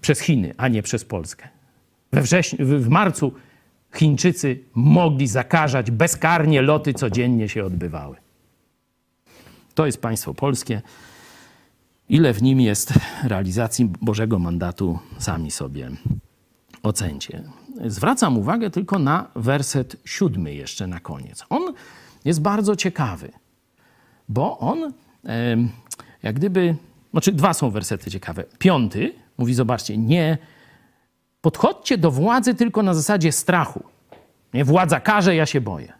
przez 0.00 0.20
Chiny, 0.20 0.54
a 0.56 0.68
nie 0.68 0.82
przez 0.82 1.04
Polskę. 1.04 1.48
We 2.12 2.22
wrześniu, 2.22 2.66
w 2.66 2.88
marcu 2.88 3.32
Chińczycy 3.94 4.64
mogli 4.74 5.26
zakażać 5.26 5.90
bezkarnie 5.90 6.62
loty 6.62 6.94
codziennie 6.94 7.48
się 7.48 7.64
odbywały. 7.64 8.16
To 9.74 9.86
jest 9.86 10.00
państwo 10.00 10.34
polskie. 10.34 10.82
Ile 12.08 12.32
w 12.32 12.42
nim 12.42 12.60
jest 12.60 12.92
realizacji 13.24 13.92
Bożego 14.00 14.38
mandatu, 14.38 14.98
sami 15.18 15.50
sobie 15.50 15.90
ocencie. 16.82 17.42
Zwracam 17.86 18.38
uwagę 18.38 18.70
tylko 18.70 18.98
na 18.98 19.30
werset 19.36 19.96
siódmy 20.04 20.54
jeszcze 20.54 20.86
na 20.86 21.00
koniec. 21.00 21.44
On 21.50 21.74
jest 22.24 22.42
bardzo 22.42 22.76
ciekawy, 22.76 23.32
bo 24.28 24.58
on 24.58 24.92
jak 26.22 26.34
gdyby, 26.36 26.76
znaczy 27.10 27.32
dwa 27.32 27.54
są 27.54 27.70
wersety 27.70 28.10
ciekawe. 28.10 28.44
Piąty 28.58 29.14
mówi, 29.38 29.54
zobaczcie, 29.54 29.98
nie 29.98 30.38
podchodźcie 31.40 31.98
do 31.98 32.10
władzy 32.10 32.54
tylko 32.54 32.82
na 32.82 32.94
zasadzie 32.94 33.32
strachu. 33.32 33.82
Nie, 34.54 34.64
władza 34.64 35.00
każe, 35.00 35.34
ja 35.34 35.46
się 35.46 35.60
boję. 35.60 35.92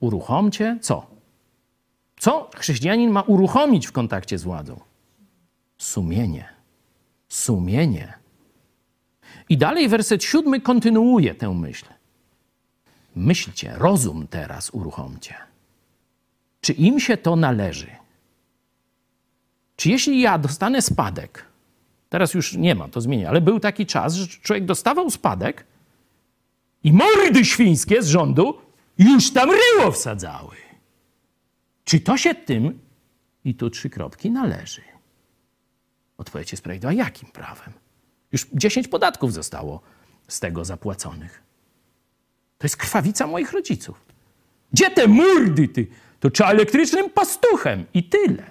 Uruchomcie 0.00 0.78
co? 0.80 1.06
Co 2.18 2.50
chrześcijanin 2.56 3.10
ma 3.10 3.20
uruchomić 3.22 3.86
w 3.86 3.92
kontakcie 3.92 4.38
z 4.38 4.42
władzą? 4.42 4.80
Sumienie. 5.78 6.48
Sumienie. 7.28 8.12
I 9.48 9.56
dalej 9.58 9.88
werset 9.88 10.24
siódmy 10.24 10.60
kontynuuje 10.60 11.34
tę 11.34 11.54
myśl. 11.54 11.86
Myślcie, 13.16 13.74
rozum 13.76 14.26
teraz 14.26 14.70
uruchomcie. 14.70 15.34
Czy 16.62 16.72
im 16.72 17.00
się 17.00 17.16
to 17.16 17.36
należy? 17.36 17.90
Czy 19.76 19.90
jeśli 19.90 20.20
ja 20.20 20.38
dostanę 20.38 20.82
spadek, 20.82 21.44
teraz 22.08 22.34
już 22.34 22.54
nie 22.54 22.74
ma, 22.74 22.88
to 22.88 23.00
zmienia, 23.00 23.28
ale 23.28 23.40
był 23.40 23.60
taki 23.60 23.86
czas, 23.86 24.14
że 24.14 24.26
człowiek 24.26 24.64
dostawał 24.64 25.10
spadek 25.10 25.64
i 26.84 26.92
mordy 26.92 27.44
świńskie 27.44 28.02
z 28.02 28.08
rządu 28.08 28.58
już 28.98 29.32
tam 29.32 29.50
ryło 29.50 29.92
wsadzały. 29.92 30.56
Czy 31.84 32.00
to 32.00 32.16
się 32.16 32.34
tym, 32.34 32.80
i 33.44 33.54
tu 33.54 33.70
trzy 33.70 33.90
kropki, 33.90 34.30
należy? 34.30 34.82
Odpowiedź 36.18 36.52
jest 36.52 36.64
prawidłowa. 36.64 36.92
Jakim 36.92 37.28
prawem? 37.28 37.72
Już 38.32 38.46
10 38.52 38.88
podatków 38.88 39.32
zostało 39.32 39.80
z 40.28 40.40
tego 40.40 40.64
zapłaconych. 40.64 41.42
To 42.58 42.64
jest 42.64 42.76
krwawica 42.76 43.26
moich 43.26 43.52
rodziców. 43.52 44.04
Gdzie 44.72 44.90
te 44.90 45.06
murdy, 45.08 45.68
ty? 45.68 45.86
To 46.22 46.30
trzeba 46.30 46.50
elektrycznym 46.50 47.10
pastuchem 47.10 47.84
i 47.94 48.04
tyle. 48.04 48.44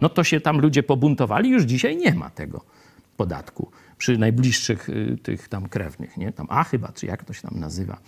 No 0.00 0.08
to 0.08 0.24
się 0.24 0.40
tam 0.40 0.60
ludzie 0.60 0.82
pobuntowali, 0.82 1.50
już 1.50 1.62
dzisiaj 1.62 1.96
nie 1.96 2.14
ma 2.14 2.30
tego 2.30 2.64
podatku 3.16 3.70
przy 3.98 4.18
najbliższych 4.18 4.88
y, 4.88 5.18
tych 5.22 5.48
tam 5.48 5.68
krewnych, 5.68 6.16
nie? 6.16 6.32
Tam 6.32 6.46
A 6.50 6.64
chyba, 6.64 6.92
czy 6.92 7.06
jak 7.06 7.24
to 7.24 7.32
się 7.32 7.42
tam 7.42 7.60
nazywa, 7.60 7.98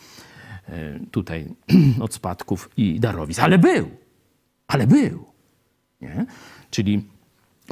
y, 0.69 1.01
tutaj 1.11 1.55
od 2.05 2.15
spadków 2.15 2.71
i 2.77 3.01
darowizn. 3.01 3.41
Ale 3.41 3.59
był, 3.59 3.91
ale 4.67 4.87
był, 4.87 5.25
nie? 6.01 6.27
Czyli 6.71 7.09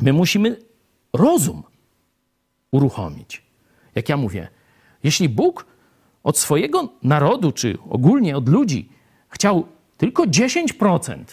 my 0.03 0.13
musimy 0.13 0.57
rozum 1.13 1.63
uruchomić. 2.71 3.43
Jak 3.95 4.09
ja 4.09 4.17
mówię, 4.17 4.49
jeśli 5.03 5.29
Bóg 5.29 5.67
od 6.23 6.39
swojego 6.39 6.93
narodu, 7.03 7.53
czy 7.53 7.79
ogólnie 7.89 8.37
od 8.37 8.49
ludzi, 8.49 8.89
chciał 9.29 9.74
tylko 9.97 10.23
10%, 10.23 11.25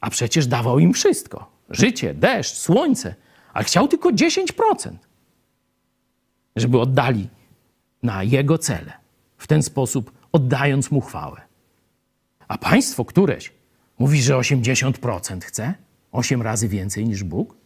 a 0.00 0.10
przecież 0.10 0.46
dawał 0.46 0.78
im 0.78 0.92
wszystko 0.92 1.50
życie, 1.70 2.14
deszcz, 2.14 2.56
słońce, 2.56 3.14
ale 3.52 3.64
chciał 3.64 3.88
tylko 3.88 4.10
10%, 4.10 4.44
żeby 6.56 6.80
oddali 6.80 7.28
na 8.02 8.22
jego 8.22 8.58
cele, 8.58 8.92
w 9.38 9.46
ten 9.46 9.62
sposób 9.62 10.12
oddając 10.32 10.90
mu 10.90 11.00
chwałę. 11.00 11.40
A 12.48 12.58
państwo 12.58 13.04
któreś 13.04 13.52
mówi, 13.98 14.22
że 14.22 14.34
80% 14.34 15.40
chce, 15.40 15.74
8 16.12 16.42
razy 16.42 16.68
więcej 16.68 17.04
niż 17.04 17.24
Bóg, 17.24 17.56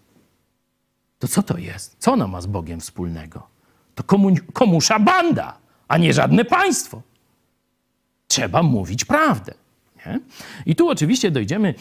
to 1.19 1.29
co 1.29 1.43
to 1.43 1.59
jest? 1.59 1.97
Co 1.99 2.13
ono 2.13 2.29
ma 2.29 2.41
z 2.41 2.47
Bogiem 2.47 2.81
wspólnego? 2.81 3.47
To 3.95 4.03
komu, 4.03 4.35
komusza 4.53 4.99
banda, 4.99 5.59
a 5.89 5.99
nie 5.99 6.13
żadne 6.13 6.45
państwo. 6.45 7.03
Trzeba 8.29 8.63
mówić 8.63 9.05
prawdę. 9.05 9.55
Nie? 10.07 10.21
I 10.67 10.77
tu 10.77 10.89
oczywiście 10.89 11.31
dojdziemy, 11.31 11.75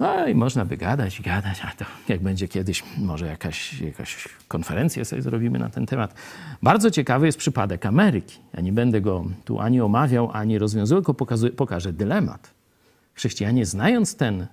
no 0.00 0.28
i 0.28 0.34
można 0.34 0.64
by 0.64 0.76
gadać 0.76 1.20
i 1.20 1.22
gadać, 1.22 1.60
a 1.64 1.70
to 1.70 1.84
jak 2.08 2.22
będzie 2.22 2.48
kiedyś, 2.48 2.84
może 2.98 3.26
jakaś, 3.26 3.80
jakaś 3.80 4.28
konferencję 4.48 5.04
sobie 5.04 5.22
zrobimy 5.22 5.58
na 5.58 5.70
ten 5.70 5.86
temat. 5.86 6.14
Bardzo 6.62 6.90
ciekawy 6.90 7.26
jest 7.26 7.38
przypadek 7.38 7.86
Ameryki. 7.86 8.38
Ja 8.54 8.60
nie 8.60 8.72
będę 8.72 9.00
go 9.00 9.24
tu 9.44 9.60
ani 9.60 9.80
omawiał, 9.80 10.30
ani 10.32 10.58
rozwiązywał, 10.58 11.02
tylko 11.02 11.14
pokazuję, 11.14 11.52
pokażę 11.52 11.92
dylemat. 11.92 12.50
Chrześcijanie, 13.14 13.66
znając 13.66 14.16
ten 14.16 14.46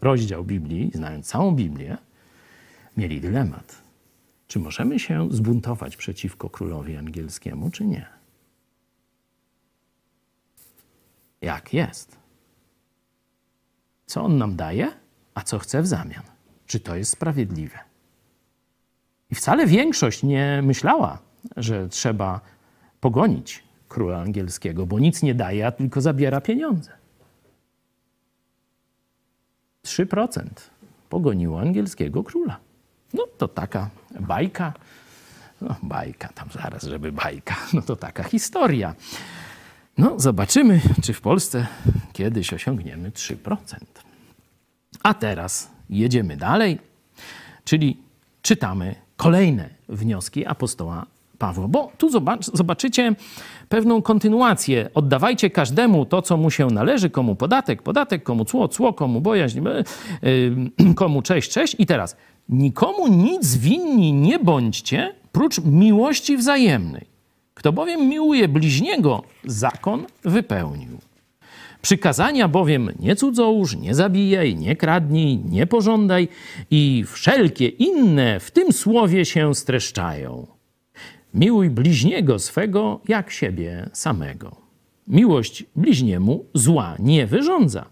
rozdział 0.00 0.44
Biblii, 0.44 0.90
znając 0.94 1.26
całą 1.26 1.54
Biblię, 1.54 1.96
mieli 2.96 3.20
dylemat. 3.20 3.82
Czy 4.46 4.58
możemy 4.58 4.98
się 4.98 5.28
zbuntować 5.30 5.96
przeciwko 5.96 6.50
królowi 6.50 6.96
angielskiemu, 6.96 7.70
czy 7.70 7.84
nie? 7.84 8.19
Jak 11.40 11.74
jest? 11.74 12.18
Co 14.06 14.22
on 14.22 14.38
nam 14.38 14.56
daje, 14.56 14.92
a 15.34 15.42
co 15.42 15.58
chce 15.58 15.82
w 15.82 15.86
zamian? 15.86 16.22
Czy 16.66 16.80
to 16.80 16.96
jest 16.96 17.10
sprawiedliwe? 17.10 17.78
I 19.30 19.34
wcale 19.34 19.66
większość 19.66 20.22
nie 20.22 20.60
myślała, 20.62 21.18
że 21.56 21.88
trzeba 21.88 22.40
pogonić 23.00 23.62
króla 23.88 24.20
angielskiego, 24.20 24.86
bo 24.86 24.98
nic 24.98 25.22
nie 25.22 25.34
daje, 25.34 25.66
a 25.66 25.70
tylko 25.70 26.00
zabiera 26.00 26.40
pieniądze. 26.40 26.92
3% 29.84 30.44
pogoniło 31.08 31.60
angielskiego 31.60 32.24
króla. 32.24 32.56
No 33.14 33.26
to 33.38 33.48
taka 33.48 33.90
bajka. 34.20 34.72
No 35.60 35.76
bajka, 35.82 36.28
tam 36.28 36.48
zaraz, 36.50 36.82
żeby 36.82 37.12
bajka. 37.12 37.56
No 37.72 37.82
to 37.82 37.96
taka 37.96 38.22
historia. 38.22 38.94
No 40.00 40.14
zobaczymy, 40.16 40.80
czy 41.02 41.12
w 41.12 41.20
Polsce 41.20 41.66
kiedyś 42.12 42.52
osiągniemy 42.52 43.10
3%. 43.10 43.56
A 45.02 45.14
teraz 45.14 45.70
jedziemy 45.90 46.36
dalej, 46.36 46.78
czyli 47.64 47.96
czytamy 48.42 48.94
kolejne 49.16 49.68
wnioski 49.88 50.46
apostoła 50.46 51.06
Pawła. 51.38 51.68
Bo 51.68 51.92
tu 51.98 52.10
zobaczycie 52.54 53.14
pewną 53.68 54.02
kontynuację. 54.02 54.90
Oddawajcie 54.94 55.50
każdemu 55.50 56.06
to, 56.06 56.22
co 56.22 56.36
mu 56.36 56.50
się 56.50 56.66
należy, 56.66 57.10
komu 57.10 57.34
podatek, 57.34 57.82
podatek, 57.82 58.22
komu 58.22 58.44
cło, 58.44 58.68
cło, 58.68 58.92
komu 58.92 59.20
bojaźń, 59.20 59.58
e, 59.58 59.70
e, 59.70 59.84
komu 60.94 61.22
cześć, 61.22 61.50
cześć. 61.50 61.76
I 61.78 61.86
teraz 61.86 62.16
nikomu 62.48 63.08
nic 63.08 63.56
winni 63.56 64.12
nie 64.12 64.38
bądźcie, 64.38 65.14
prócz 65.32 65.58
miłości 65.64 66.36
wzajemnej. 66.36 67.09
Kto 67.60 67.72
bowiem 67.72 68.08
miłuje 68.08 68.48
bliźniego, 68.48 69.22
zakon 69.44 70.06
wypełnił. 70.24 70.98
Przykazania 71.82 72.48
bowiem 72.48 72.90
nie 72.98 73.16
cudzołóż, 73.16 73.76
nie 73.76 73.94
zabijaj, 73.94 74.56
nie 74.56 74.76
kradnij, 74.76 75.38
nie 75.44 75.66
pożądaj 75.66 76.28
i 76.70 77.04
wszelkie 77.06 77.68
inne 77.68 78.40
w 78.40 78.50
tym 78.50 78.72
słowie 78.72 79.24
się 79.24 79.54
streszczają. 79.54 80.46
Miłuj 81.34 81.70
bliźniego 81.70 82.38
swego 82.38 83.00
jak 83.08 83.30
siebie 83.30 83.90
samego. 83.92 84.56
Miłość 85.08 85.64
bliźniemu 85.76 86.44
zła 86.54 86.96
nie 86.98 87.26
wyrządza. 87.26 87.86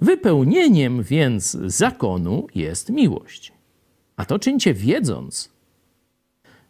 Wypełnieniem 0.00 1.02
więc 1.02 1.50
zakonu 1.64 2.46
jest 2.54 2.90
miłość. 2.90 3.52
A 4.16 4.24
to 4.24 4.38
czyńcie 4.38 4.74
wiedząc, 4.74 5.50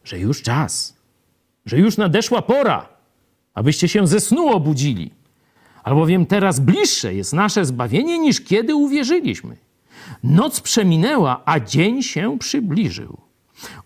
że 0.04 0.18
już 0.18 0.42
czas, 0.42 0.99
że 1.66 1.78
już 1.78 1.96
nadeszła 1.96 2.42
pora, 2.42 2.88
abyście 3.54 3.88
się 3.88 4.06
ze 4.06 4.20
snu 4.20 4.48
obudzili. 4.48 5.10
Albowiem 5.82 6.26
teraz 6.26 6.60
bliższe 6.60 7.14
jest 7.14 7.32
nasze 7.32 7.64
zbawienie 7.64 8.18
niż 8.18 8.40
kiedy 8.40 8.74
uwierzyliśmy. 8.74 9.56
Noc 10.24 10.60
przeminęła, 10.60 11.42
a 11.44 11.60
dzień 11.60 12.02
się 12.02 12.38
przybliżył. 12.38 13.16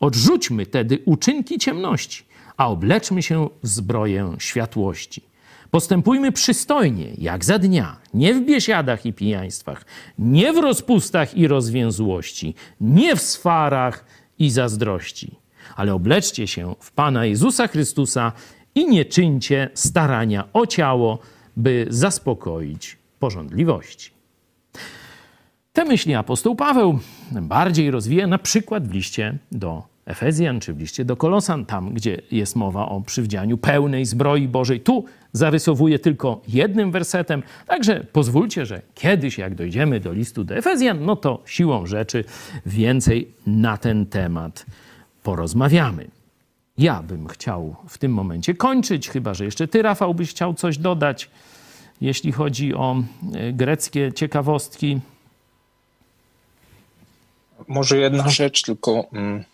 Odrzućmy 0.01 0.67
tedy 0.67 0.99
uczynki 1.05 1.59
ciemności, 1.59 2.25
a 2.57 2.69
obleczmy 2.69 3.23
się 3.23 3.49
w 3.63 3.69
zbroję 3.69 4.37
światłości. 4.39 5.23
Postępujmy 5.71 6.33
przystojnie, 6.33 7.07
jak 7.19 7.45
za 7.45 7.59
dnia, 7.59 7.97
nie 8.15 8.35
w 8.35 8.45
biesiadach 8.45 9.07
i 9.07 9.13
pijaństwach, 9.13 9.85
nie 10.19 10.53
w 10.53 10.59
rozpustach 10.59 11.37
i 11.37 11.49
rozwięzłości, 11.49 12.55
nie 12.81 13.17
w 13.17 13.23
swarach 13.23 14.05
i 14.39 14.51
zazdrości, 14.51 15.37
ale 15.77 15.95
obleczcie 15.95 16.47
się 16.47 16.75
w 16.81 16.93
Pana 16.93 17.25
Jezusa 17.25 17.69
Chrystusa 17.69 18.33
i 18.75 18.87
nie 18.87 19.05
czyńcie 19.05 19.71
starania 19.75 20.45
o 20.53 20.67
ciało, 20.67 21.19
by 21.57 21.87
zaspokoić 21.91 22.97
porządliwości. 23.19 24.11
Te 25.73 25.85
myśli 25.85 26.15
apostoł 26.15 26.57
Paweł 26.57 26.99
bardziej 27.33 27.91
rozwija 27.91 28.27
na 28.27 28.39
przykład 28.39 28.89
w 28.89 28.93
liście 28.93 29.39
do 29.53 29.83
Efezjan 30.07 30.61
czy 30.61 30.75
w 30.75 30.81
liście 30.81 31.05
do 31.05 31.17
Kolosan, 31.17 31.67
tam 31.67 31.95
gdzie 31.95 32.21
jest 32.31 32.57
mowa 32.57 32.89
o 32.89 33.01
przywdzianiu 33.01 33.59
pełnej 33.59 34.05
zbroi 34.05 34.49
Bożej. 34.49 34.81
Tu 34.81 35.05
zarysowuje 35.33 35.99
tylko 35.99 36.43
jednym 36.49 36.91
wersetem, 36.91 37.43
także 37.67 38.07
pozwólcie, 38.13 38.67
że 38.67 38.83
kiedyś 38.95 39.39
jak 39.39 39.55
dojdziemy 39.55 40.01
do 40.01 40.13
listu 40.13 40.45
do 40.45 40.57
Efezjan, 40.57 41.05
no 41.05 41.17
to 41.17 41.43
siłą 41.47 41.87
rzeczy 41.87 42.25
więcej 42.67 43.29
na 43.47 43.77
ten 43.77 44.07
temat 44.07 44.67
porozmawiamy. 45.25 46.11
Ja 46.79 47.03
bym 47.03 47.29
chciał 47.29 47.77
w 47.89 47.99
tym 47.99 48.13
momencie 48.13 48.55
kończyć, 48.55 49.09
chyba 49.09 49.35
że 49.35 49.45
jeszcze 49.45 49.69
ty, 49.69 49.83
Rafał, 49.83 50.15
byś 50.15 50.31
chciał 50.31 50.55
coś 50.55 50.79
dodać, 50.79 51.31
jeśli 52.01 52.33
chodzi 52.33 52.75
o 52.75 52.97
e, 53.35 53.53
greckie 53.53 54.13
ciekawostki. 54.13 55.01
Może 57.69 57.99
jedna 57.99 58.29
rzecz 58.29 58.63
tylko 58.63 59.05
mm, 59.13 59.45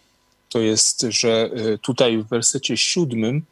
to 0.48 0.58
jest, 0.58 1.06
że 1.08 1.50
y, 1.74 1.78
tutaj 1.78 2.18
w 2.18 2.28
wersecie 2.28 2.76
siódmym 2.76 3.42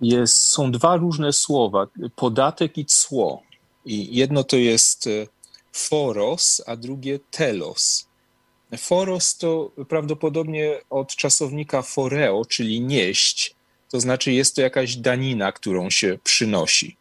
jest, 0.00 0.36
są 0.36 0.72
dwa 0.72 0.96
różne 0.96 1.32
słowa, 1.32 1.86
podatek 2.16 2.78
i 2.78 2.84
cło. 2.84 3.42
I 3.84 4.16
jedno 4.16 4.44
to 4.44 4.56
jest 4.56 5.06
y, 5.06 5.28
foros, 5.72 6.62
a 6.66 6.76
drugie 6.76 7.18
telos. 7.30 8.07
Foros 8.76 9.36
to 9.36 9.70
prawdopodobnie 9.88 10.80
od 10.90 11.16
czasownika 11.16 11.82
foreo, 11.82 12.44
czyli 12.44 12.80
nieść, 12.80 13.54
to 13.90 14.00
znaczy 14.00 14.32
jest 14.32 14.56
to 14.56 14.62
jakaś 14.62 14.96
danina, 14.96 15.52
którą 15.52 15.90
się 15.90 16.18
przynosi. 16.24 16.96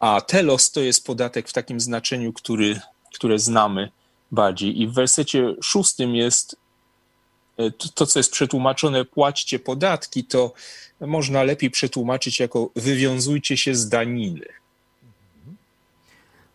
A 0.00 0.20
telos 0.20 0.70
to 0.70 0.80
jest 0.80 1.06
podatek 1.06 1.48
w 1.48 1.52
takim 1.52 1.80
znaczeniu, 1.80 2.32
który, 2.32 2.80
które 3.14 3.38
znamy 3.38 3.90
bardziej. 4.32 4.80
I 4.80 4.86
w 4.86 4.92
wersecie 4.92 5.54
szóstym 5.62 6.14
jest 6.14 6.56
e, 7.56 7.70
to, 7.70 8.06
co 8.06 8.18
jest 8.18 8.32
przetłumaczone 8.32 9.04
płaćcie 9.04 9.58
podatki, 9.58 10.24
to 10.24 10.52
można 11.00 11.42
lepiej 11.42 11.70
przetłumaczyć 11.70 12.40
jako 12.40 12.70
wywiązujcie 12.76 13.56
się 13.56 13.74
z 13.74 13.88
daniny. 13.88 14.46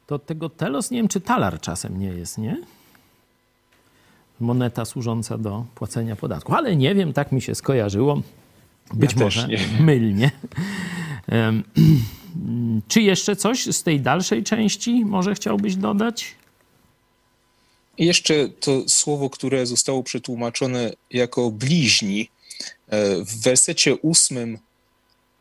To 0.08 0.20
tego 0.20 0.50
telos, 0.50 0.92
nie 0.92 0.98
wiem, 0.98 1.08
czy 1.08 1.22
talar 1.22 1.62
czasem 1.62 2.00
nie 2.00 2.08
jest, 2.08 2.38
nie? 2.38 2.62
Moneta 4.40 4.86
służąca 4.86 5.38
do 5.38 5.66
płacenia 5.76 6.16
podatku. 6.16 6.54
Ale 6.54 6.76
nie 6.76 6.96
wiem, 6.96 7.14
tak 7.14 7.32
mi 7.32 7.42
się 7.42 7.56
skojarzyło. 7.56 8.22
Być 8.94 9.14
ja 9.14 9.20
może 9.20 9.48
mylnie. 9.80 10.32
Czy 12.88 13.02
jeszcze 13.02 13.36
coś 13.36 13.66
z 13.66 13.84
tej 13.84 14.02
dalszej 14.02 14.44
części 14.44 15.06
może 15.06 15.36
chciałbyś 15.36 15.76
dodać? 15.76 16.36
Jeszcze 17.98 18.50
to 18.50 18.90
słowo, 18.90 19.30
które 19.30 19.66
zostało 19.66 20.04
przetłumaczone 20.04 20.92
jako 21.12 21.52
bliźni. 21.52 22.30
E, 22.88 23.26
w 23.26 23.42
wersecie 23.42 23.96
ósmym 23.96 24.58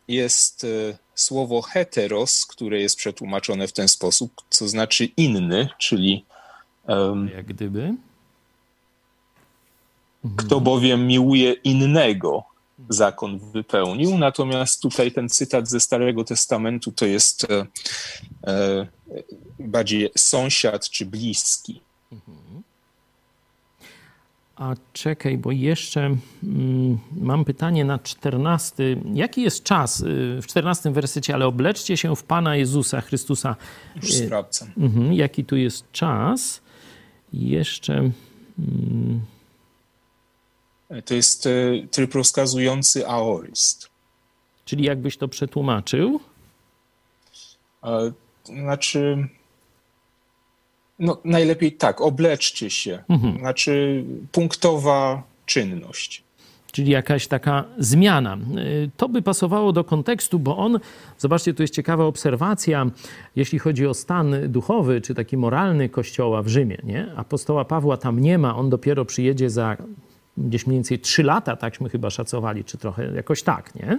jest 0.08 0.64
e, 0.64 0.98
słowo 1.14 1.62
heteros, 1.62 2.46
które 2.46 2.80
jest 2.80 2.96
przetłumaczone 2.96 3.68
w 3.68 3.72
ten 3.72 3.88
sposób, 3.88 4.32
co 4.50 4.68
znaczy 4.68 5.04
inny, 5.04 5.68
czyli. 5.78 6.24
Um, 6.88 7.30
Jak 7.34 7.46
gdyby. 7.46 7.94
Kto 10.36 10.60
bowiem 10.60 11.06
miłuje 11.06 11.52
innego, 11.52 12.44
zakon 12.88 13.38
wypełnił. 13.38 14.18
Natomiast 14.18 14.82
tutaj 14.82 15.12
ten 15.12 15.28
cytat 15.28 15.68
ze 15.68 15.80
Starego 15.80 16.24
Testamentu 16.24 16.92
to 16.92 17.06
jest 17.06 17.46
e, 17.50 17.66
e, 18.46 18.86
bardziej 19.58 20.10
sąsiad 20.16 20.90
czy 20.90 21.06
bliski. 21.06 21.80
A 24.56 24.74
czekaj, 24.92 25.38
bo 25.38 25.52
jeszcze 25.52 26.00
mm, 26.00 26.98
mam 27.16 27.44
pytanie 27.44 27.84
na 27.84 27.98
czternasty. 27.98 29.00
Jaki 29.14 29.42
jest 29.42 29.62
czas 29.62 30.00
y, 30.00 30.04
w 30.42 30.46
czternastym 30.46 30.92
wersycie? 30.92 31.34
Ale 31.34 31.46
obleczcie 31.46 31.96
się 31.96 32.16
w 32.16 32.22
Pana 32.22 32.56
Jezusa 32.56 33.00
Chrystusa. 33.00 33.56
Już 33.96 34.14
sprawdzam. 34.14 34.68
Mhm, 34.78 35.12
jaki 35.12 35.44
tu 35.44 35.56
jest 35.56 35.92
czas? 35.92 36.60
jeszcze... 37.32 38.10
To 41.04 41.14
jest 41.14 41.46
e, 41.46 41.50
tryb 41.90 42.14
rozkazujący 42.14 43.08
aorist. 43.08 43.88
Czyli 44.64 44.84
jakbyś 44.84 45.16
to 45.16 45.28
przetłumaczył? 45.28 46.20
Znaczy, 48.44 49.28
no 50.98 51.20
najlepiej 51.24 51.72
tak, 51.72 52.00
obleczcie 52.00 52.70
się. 52.70 53.04
Mhm. 53.08 53.38
Znaczy, 53.38 54.04
punktowa 54.32 55.22
czynność. 55.46 56.22
Czyli 56.72 56.90
jakaś 56.90 57.26
taka 57.26 57.64
zmiana. 57.78 58.38
Y, 58.58 58.90
to 58.96 59.08
by 59.08 59.22
pasowało 59.22 59.72
do 59.72 59.84
kontekstu, 59.84 60.38
bo 60.38 60.56
on, 60.56 60.80
zobaczcie, 61.18 61.54
tu 61.54 61.62
jest 61.62 61.74
ciekawa 61.74 62.04
obserwacja, 62.04 62.86
jeśli 63.36 63.58
chodzi 63.58 63.86
o 63.86 63.94
stan 63.94 64.34
duchowy 64.48 65.00
czy 65.00 65.14
taki 65.14 65.36
moralny 65.36 65.88
kościoła 65.88 66.42
w 66.42 66.48
Rzymie. 66.48 66.78
Nie? 66.84 67.12
Apostoła 67.16 67.64
Pawła 67.64 67.96
tam 67.96 68.20
nie 68.20 68.38
ma, 68.38 68.56
on 68.56 68.70
dopiero 68.70 69.04
przyjedzie 69.04 69.50
za 69.50 69.76
gdzieś 70.46 70.66
mniej 70.66 70.76
więcej 70.76 70.98
3 70.98 71.22
lata, 71.22 71.56
takśmy 71.56 71.88
chyba 71.88 72.10
szacowali, 72.10 72.64
czy 72.64 72.78
trochę 72.78 73.14
jakoś 73.14 73.42
tak, 73.42 73.74
nie? 73.74 73.98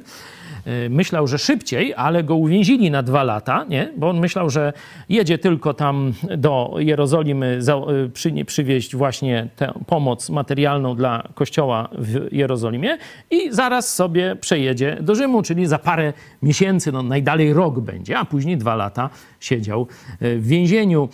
E, 0.65 0.89
myślał, 0.89 1.27
że 1.27 1.37
szybciej, 1.37 1.93
ale 1.97 2.23
go 2.23 2.35
uwięzili 2.35 2.91
na 2.91 3.03
dwa 3.03 3.23
lata, 3.23 3.65
nie? 3.69 3.93
Bo 3.97 4.09
on 4.09 4.19
myślał, 4.19 4.49
że 4.49 4.73
jedzie 5.09 5.37
tylko 5.37 5.73
tam 5.73 6.13
do 6.37 6.75
Jerozolimy 6.77 7.59
e, 7.67 8.09
przy, 8.09 8.45
przywieźć 8.45 8.95
właśnie 8.95 9.47
tę 9.55 9.73
pomoc 9.87 10.29
materialną 10.29 10.95
dla 10.95 11.23
kościoła 11.33 11.89
w 11.97 12.27
Jerozolimie 12.31 12.97
i 13.31 13.51
zaraz 13.51 13.95
sobie 13.95 14.35
przejedzie 14.35 14.97
do 15.01 15.15
Rzymu, 15.15 15.41
czyli 15.41 15.65
za 15.65 15.79
parę 15.79 16.13
miesięcy, 16.41 16.91
no 16.91 17.03
najdalej 17.03 17.53
rok 17.53 17.79
będzie, 17.79 18.17
a 18.17 18.25
później 18.25 18.57
dwa 18.57 18.75
lata 18.75 19.09
siedział 19.39 19.87
e, 20.19 20.35
w 20.35 20.47
więzieniu 20.47 21.09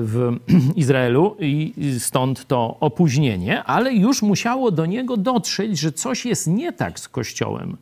w 0.00 0.36
Izraelu 0.76 1.36
i 1.40 1.74
stąd 1.98 2.46
to 2.46 2.76
opóźnienie, 2.80 3.64
ale 3.64 3.94
już 3.94 4.22
musiał 4.22 4.43
musiało 4.44 4.70
do 4.70 4.86
niego 4.86 5.16
dotrzeć, 5.16 5.78
że 5.78 5.92
coś 5.92 6.26
jest 6.26 6.46
nie 6.46 6.72
tak 6.72 7.00
z 7.00 7.08
Kościołem 7.08 7.76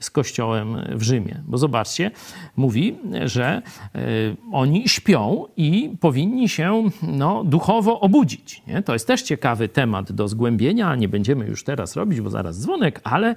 z 0.00 0.10
kościołem 0.10 0.76
w 0.94 1.02
Rzymie. 1.02 1.42
Bo 1.46 1.58
zobaczcie, 1.58 2.10
mówi, 2.56 2.96
że 3.24 3.62
y, 3.96 4.36
oni 4.52 4.88
śpią 4.88 5.44
i 5.56 5.96
powinni 6.00 6.48
się 6.48 6.82
no, 7.02 7.44
duchowo 7.44 8.00
obudzić. 8.00 8.62
Nie? 8.66 8.82
To 8.82 8.92
jest 8.92 9.06
też 9.06 9.22
ciekawy 9.22 9.68
temat 9.68 10.12
do 10.12 10.28
zgłębienia. 10.28 10.94
Nie 10.94 11.08
będziemy 11.08 11.46
już 11.46 11.64
teraz 11.64 11.96
robić, 11.96 12.20
bo 12.20 12.30
zaraz 12.30 12.60
dzwonek, 12.60 13.00
ale 13.04 13.34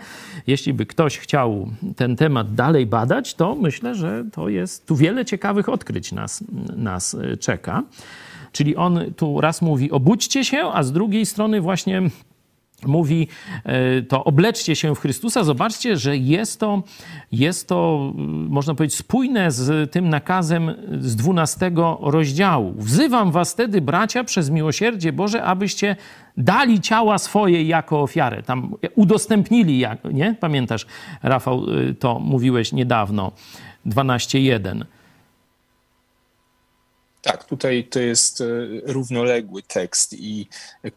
jeśli 0.48 0.74
by 0.74 0.86
ktoś 0.86 1.18
chciał 1.18 1.70
ten 1.96 2.16
temat 2.16 2.54
dalej 2.54 2.86
badać, 2.86 3.34
to 3.34 3.56
myślę, 3.56 3.96
że 3.96 4.26
to 4.32 4.50
jest 4.50 4.88
tu 4.88 4.96
wiele 4.96 5.26
ciekawych 5.26 5.70
odkryć 5.70 6.12
nas, 6.12 6.44
nas 6.76 7.16
e, 7.16 7.38
czeka. 7.38 7.84
Czyli 8.52 8.76
on 8.76 9.00
tu 9.16 9.42
raz 9.42 9.62
mówi 9.62 9.92
obudźcie 9.92 10.46
się, 10.46 10.72
a 10.74 10.84
z 10.84 10.92
drugiej 10.92 11.26
strony 11.26 11.62
właśnie 11.62 12.02
mówi 12.86 13.28
e, 13.64 14.02
to 14.02 14.24
obleczcie 14.24 14.76
się 14.76 14.96
w 14.96 15.00
Chrystusa, 15.00 15.44
zobaczcie, 15.44 15.98
że 15.98 16.18
jest 16.18 16.60
to, 16.60 16.84
jest 17.32 17.68
to, 17.68 18.12
można 18.50 18.76
powiedzieć, 18.76 18.98
spójne 18.98 19.52
z 19.52 19.92
tym 19.92 20.10
nakazem 20.10 20.76
z 21.00 21.16
12 21.16 21.72
rozdziału. 22.02 22.74
Wzywam 22.78 23.32
was 23.32 23.54
wtedy, 23.54 23.82
bracia, 23.82 24.24
przez 24.24 24.50
miłosierdzie 24.50 25.14
Boże, 25.14 25.44
abyście 25.44 25.96
dali 26.38 26.82
ciała 26.82 27.18
swoje 27.18 27.64
jako 27.64 28.02
ofiarę. 28.02 28.44
Tam 28.44 28.76
udostępnili, 28.96 29.86
nie? 30.14 30.36
Pamiętasz, 30.40 30.86
Rafał, 31.24 31.64
e, 31.90 31.94
to 31.94 32.20
mówiłeś 32.20 32.72
niedawno, 32.72 33.32
12.1. 33.86 34.86
Tak, 37.22 37.44
tutaj 37.44 37.84
to 37.84 38.00
jest 38.00 38.42
e, 38.42 38.46
równoległy 38.86 39.64
tekst 39.64 40.14
i 40.14 40.48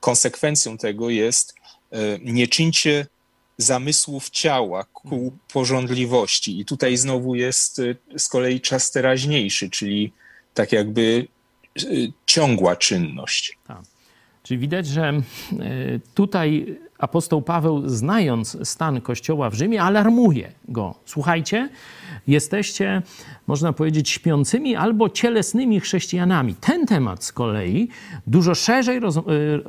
konsekwencją 0.00 0.78
tego 0.78 1.10
jest 1.10 1.54
nie 2.24 2.48
czyńcie 2.48 3.06
zamysłów 3.58 4.30
ciała 4.30 4.84
ku 4.84 5.32
porządliwości. 5.52 6.60
I 6.60 6.64
tutaj 6.64 6.96
znowu 6.96 7.34
jest 7.34 7.80
z 8.16 8.28
kolei 8.28 8.60
czas 8.60 8.90
teraźniejszy, 8.90 9.70
czyli 9.70 10.12
tak 10.54 10.72
jakby 10.72 11.26
ciągła 12.26 12.76
czynność. 12.76 13.58
Tak. 13.66 13.82
Czyli 14.42 14.58
widać, 14.58 14.86
że 14.86 15.22
tutaj 16.14 16.78
apostoł 17.02 17.42
Paweł, 17.42 17.88
znając 17.88 18.68
stan 18.68 19.00
kościoła 19.00 19.50
w 19.50 19.54
Rzymie, 19.54 19.82
alarmuje 19.82 20.52
go. 20.68 20.94
Słuchajcie, 21.04 21.68
jesteście, 22.26 23.02
można 23.46 23.72
powiedzieć, 23.72 24.10
śpiącymi 24.10 24.76
albo 24.76 25.08
cielesnymi 25.08 25.80
chrześcijanami. 25.80 26.54
Ten 26.54 26.86
temat 26.86 27.24
z 27.24 27.32
kolei 27.32 27.88
dużo 28.26 28.54
szerzej 28.54 29.00
roz, 29.00 29.16
y, 29.16 29.20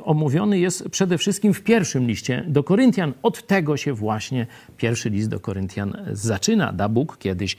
omówiony 0.04 0.58
jest 0.58 0.88
przede 0.88 1.18
wszystkim 1.18 1.54
w 1.54 1.62
pierwszym 1.62 2.06
liście 2.06 2.44
do 2.48 2.64
Koryntian. 2.64 3.12
Od 3.22 3.46
tego 3.46 3.76
się 3.76 3.92
właśnie 3.92 4.46
pierwszy 4.76 5.10
list 5.10 5.28
do 5.28 5.40
Koryntian 5.40 5.96
zaczyna. 6.12 6.72
Da 6.72 6.88
Bóg, 6.88 7.18
kiedyś 7.18 7.56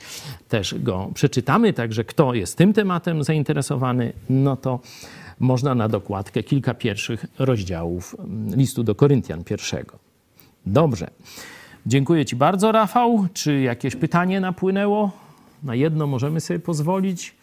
też 0.48 0.74
go 0.78 1.10
przeczytamy, 1.14 1.72
także 1.72 2.04
kto 2.04 2.34
jest 2.34 2.58
tym 2.58 2.72
tematem 2.72 3.24
zainteresowany, 3.24 4.12
no 4.30 4.56
to 4.56 4.80
można 5.40 5.74
na 5.74 5.88
dokładkę 5.88 6.42
kilka 6.42 6.74
pierwszych 6.74 7.26
rozdziałów 7.38 8.16
mm, 8.18 8.54
listu 8.54 8.84
do 8.84 8.94
Koryntian 8.94 9.44
pierwszego. 9.44 9.98
Dobrze. 10.66 11.10
Dziękuję 11.86 12.24
Ci 12.24 12.36
bardzo, 12.36 12.72
Rafał. 12.72 13.26
Czy 13.32 13.60
jakieś 13.60 13.96
pytanie 13.96 14.40
napłynęło? 14.40 15.10
Na 15.62 15.74
jedno 15.74 16.06
możemy 16.06 16.40
sobie 16.40 16.60
pozwolić? 16.60 17.34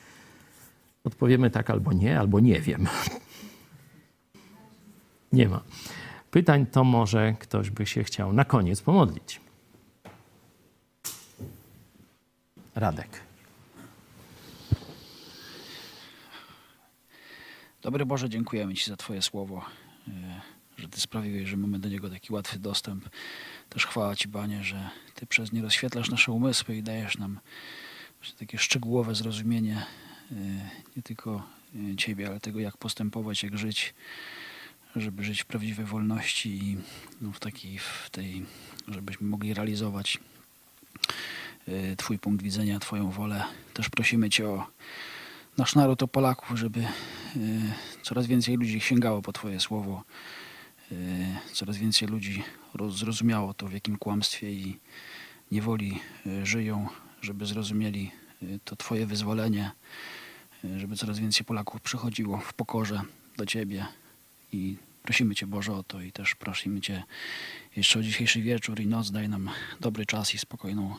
Odpowiemy 1.04 1.50
tak 1.50 1.70
albo 1.70 1.94
nie, 1.94 2.20
albo 2.20 2.40
nie 2.40 2.62
wiem. 2.62 2.88
Nie 5.34 5.50
ma. 5.50 5.62
Pytań 6.32 6.66
to 6.66 6.84
może 6.84 7.34
ktoś 7.40 7.70
by 7.70 7.86
się 7.86 8.04
chciał 8.04 8.34
na 8.34 8.46
koniec 8.46 8.82
pomodlić. 8.82 9.42
Radek. 12.76 13.33
Dobry 17.84 18.06
Boże, 18.06 18.30
dziękujemy 18.30 18.74
Ci 18.74 18.90
za 18.90 18.98
Twoje 18.98 19.22
słowo, 19.22 19.66
e, 20.08 20.42
że 20.78 20.88
Ty 20.88 21.02
sprawiłeś, 21.02 21.50
że 21.50 21.58
mamy 21.58 21.80
do 21.80 21.90
niego 21.90 22.10
taki 22.10 22.34
łatwy 22.34 22.60
dostęp. 22.60 23.10
Też 23.70 23.86
chwała 23.86 24.16
Ci, 24.16 24.30
Panie, 24.30 24.64
że 24.64 24.90
Ty 25.16 25.26
przez 25.26 25.52
nie 25.52 25.62
rozświetlasz 25.62 26.10
nasze 26.10 26.32
umysły 26.32 26.76
i 26.76 26.84
dajesz 26.84 27.18
nam 27.18 27.40
takie 28.40 28.58
szczegółowe 28.58 29.16
zrozumienie 29.16 29.86
e, 30.32 30.36
nie 30.98 31.04
tylko 31.04 31.44
e, 31.94 31.96
Ciebie, 31.96 32.28
ale 32.28 32.40
tego, 32.40 32.60
jak 32.60 32.78
postępować, 32.78 33.44
jak 33.44 33.58
żyć, 33.58 33.94
żeby 34.96 35.24
żyć 35.24 35.42
w 35.42 35.46
prawdziwej 35.46 35.86
wolności 35.86 36.50
i 36.50 36.78
no, 37.22 37.32
w 37.32 37.40
takiej, 37.40 37.78
w 37.78 38.10
tej, 38.12 38.46
żebyśmy 38.88 39.28
mogli 39.28 39.54
realizować 39.54 40.20
Twój 41.98 42.20
punkt 42.20 42.44
widzenia, 42.44 42.80
Twoją 42.80 43.12
wolę. 43.12 43.44
Też 43.74 43.90
prosimy 43.90 44.30
Cię 44.30 44.50
o 44.50 44.68
nasz 45.58 45.76
naród, 45.76 46.04
o 46.04 46.08
Polaków, 46.08 46.58
żeby 46.60 46.80
e, 46.80 46.90
coraz 48.02 48.28
więcej 48.28 48.56
ludzi 48.56 48.80
sięgało 48.80 49.22
po 49.22 49.34
Twoje 49.34 49.60
słowo, 49.60 50.04
e, 50.92 50.96
coraz 51.54 51.78
więcej 51.78 52.08
ludzi 52.08 52.44
zrozumiało 52.90 53.54
to, 53.54 53.68
w 53.68 53.74
jakim 53.74 53.98
kłamstwie 53.98 54.52
i 54.52 54.80
niewoli 55.52 56.00
e, 56.26 56.46
żyją, 56.46 56.88
żeby 57.22 57.46
zrozumieli 57.46 58.12
to 58.64 58.76
Twoje 58.76 59.06
wyzwolenie, 59.06 59.72
żeby 60.78 60.96
coraz 60.96 61.20
więcej 61.20 61.46
Polaków 61.46 61.82
przychodziło 61.82 62.38
w 62.38 62.54
pokorze 62.54 63.02
do 63.38 63.46
Ciebie 63.46 63.86
i 64.52 64.78
prosimy 65.04 65.36
Cię 65.36 65.48
Boże 65.48 65.74
o 65.74 65.84
to 65.84 66.02
i 66.02 66.12
też 66.12 66.36
prosimy 66.36 66.82
Cię 66.82 67.04
jeszcze 67.76 68.00
o 68.00 68.02
dzisiejszy 68.02 68.42
wieczór 68.42 68.80
i 68.80 68.88
noc 68.88 69.12
daj 69.12 69.30
nam 69.30 69.50
dobry 69.80 70.06
czas 70.06 70.34
i 70.34 70.38
spokojną, 70.38 70.96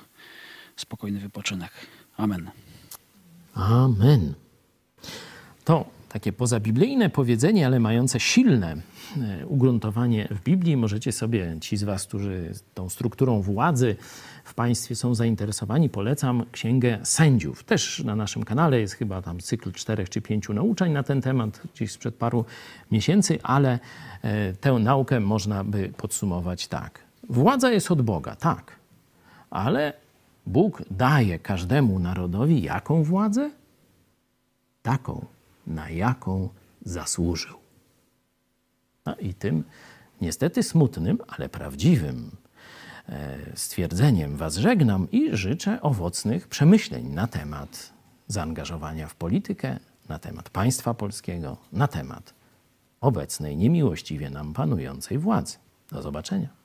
spokojny 0.77 1.21
wypoczynek. 1.21 1.73
Amen. 2.17 2.51
Amen. 3.55 4.44
To 5.65 5.85
takie 6.15 6.33
pozabiblijne 6.33 7.11
powiedzenie, 7.11 7.67
ale 7.67 7.81
mające 7.81 8.21
silne 8.21 8.77
e, 9.23 9.47
ugruntowanie 9.47 10.29
w 10.31 10.43
Biblii. 10.43 10.77
Możecie 10.77 11.13
sobie, 11.13 11.57
ci 11.61 11.77
z 11.77 11.85
Was, 11.85 12.07
którzy 12.07 12.53
tą 12.75 12.89
strukturą 12.89 13.43
władzy 13.43 13.97
w 14.45 14.55
państwie 14.55 14.95
są 14.95 15.15
zainteresowani, 15.15 15.89
polecam 15.89 16.45
Księgę 16.53 16.99
Sędziów. 17.03 17.65
Też 17.65 18.05
na 18.05 18.17
naszym 18.17 18.45
kanale 18.45 18.81
jest 18.81 18.95
chyba 18.95 19.23
tam 19.23 19.41
cykl 19.41 19.73
czterech 19.73 20.11
czy 20.11 20.21
pięciu 20.21 20.53
nauczań 20.53 20.93
na 20.93 21.03
ten 21.03 21.21
temat, 21.21 21.61
gdzieś 21.75 21.93
sprzed 21.93 22.15
paru 22.15 22.45
miesięcy, 22.91 23.39
ale 23.43 23.79
e, 24.23 24.53
tę 24.53 24.73
naukę 24.73 25.21
można 25.21 25.65
by 25.65 25.93
podsumować 25.97 26.69
tak. 26.69 26.99
Władza 27.29 27.71
jest 27.71 27.91
od 27.91 28.03
Boga, 28.03 28.37
tak, 28.37 28.77
ale 29.51 29.93
Bóg 30.47 30.83
daje 30.91 31.39
każdemu 31.39 31.99
narodowi 31.99 32.63
jaką 32.63 33.03
władzę? 33.03 33.51
Taką, 34.83 35.27
na 35.67 35.91
jaką 35.91 36.49
zasłużył. 36.83 37.57
No 39.07 39.17
i 39.17 39.35
tym 39.35 39.65
niestety 40.21 40.63
smutnym, 40.63 41.19
ale 41.29 41.49
prawdziwym 41.49 42.31
e, 43.09 43.39
stwierdzeniem 43.55 44.37
Was 44.37 44.57
żegnam 44.57 45.11
i 45.11 45.37
życzę 45.37 45.83
owocnych 45.83 46.49
przemyśleń 46.49 47.09
na 47.09 47.27
temat 47.27 47.93
zaangażowania 48.29 49.09
w 49.09 49.15
politykę, 49.15 49.79
na 50.09 50.19
temat 50.19 50.51
państwa 50.51 50.95
polskiego, 50.95 51.57
na 51.73 51.89
temat 51.89 52.35
obecnej 53.01 53.57
niemiłościwie 53.57 54.31
nam 54.31 54.53
panującej 54.53 55.19
władzy. 55.19 55.57
Do 55.91 56.03
zobaczenia. 56.03 56.64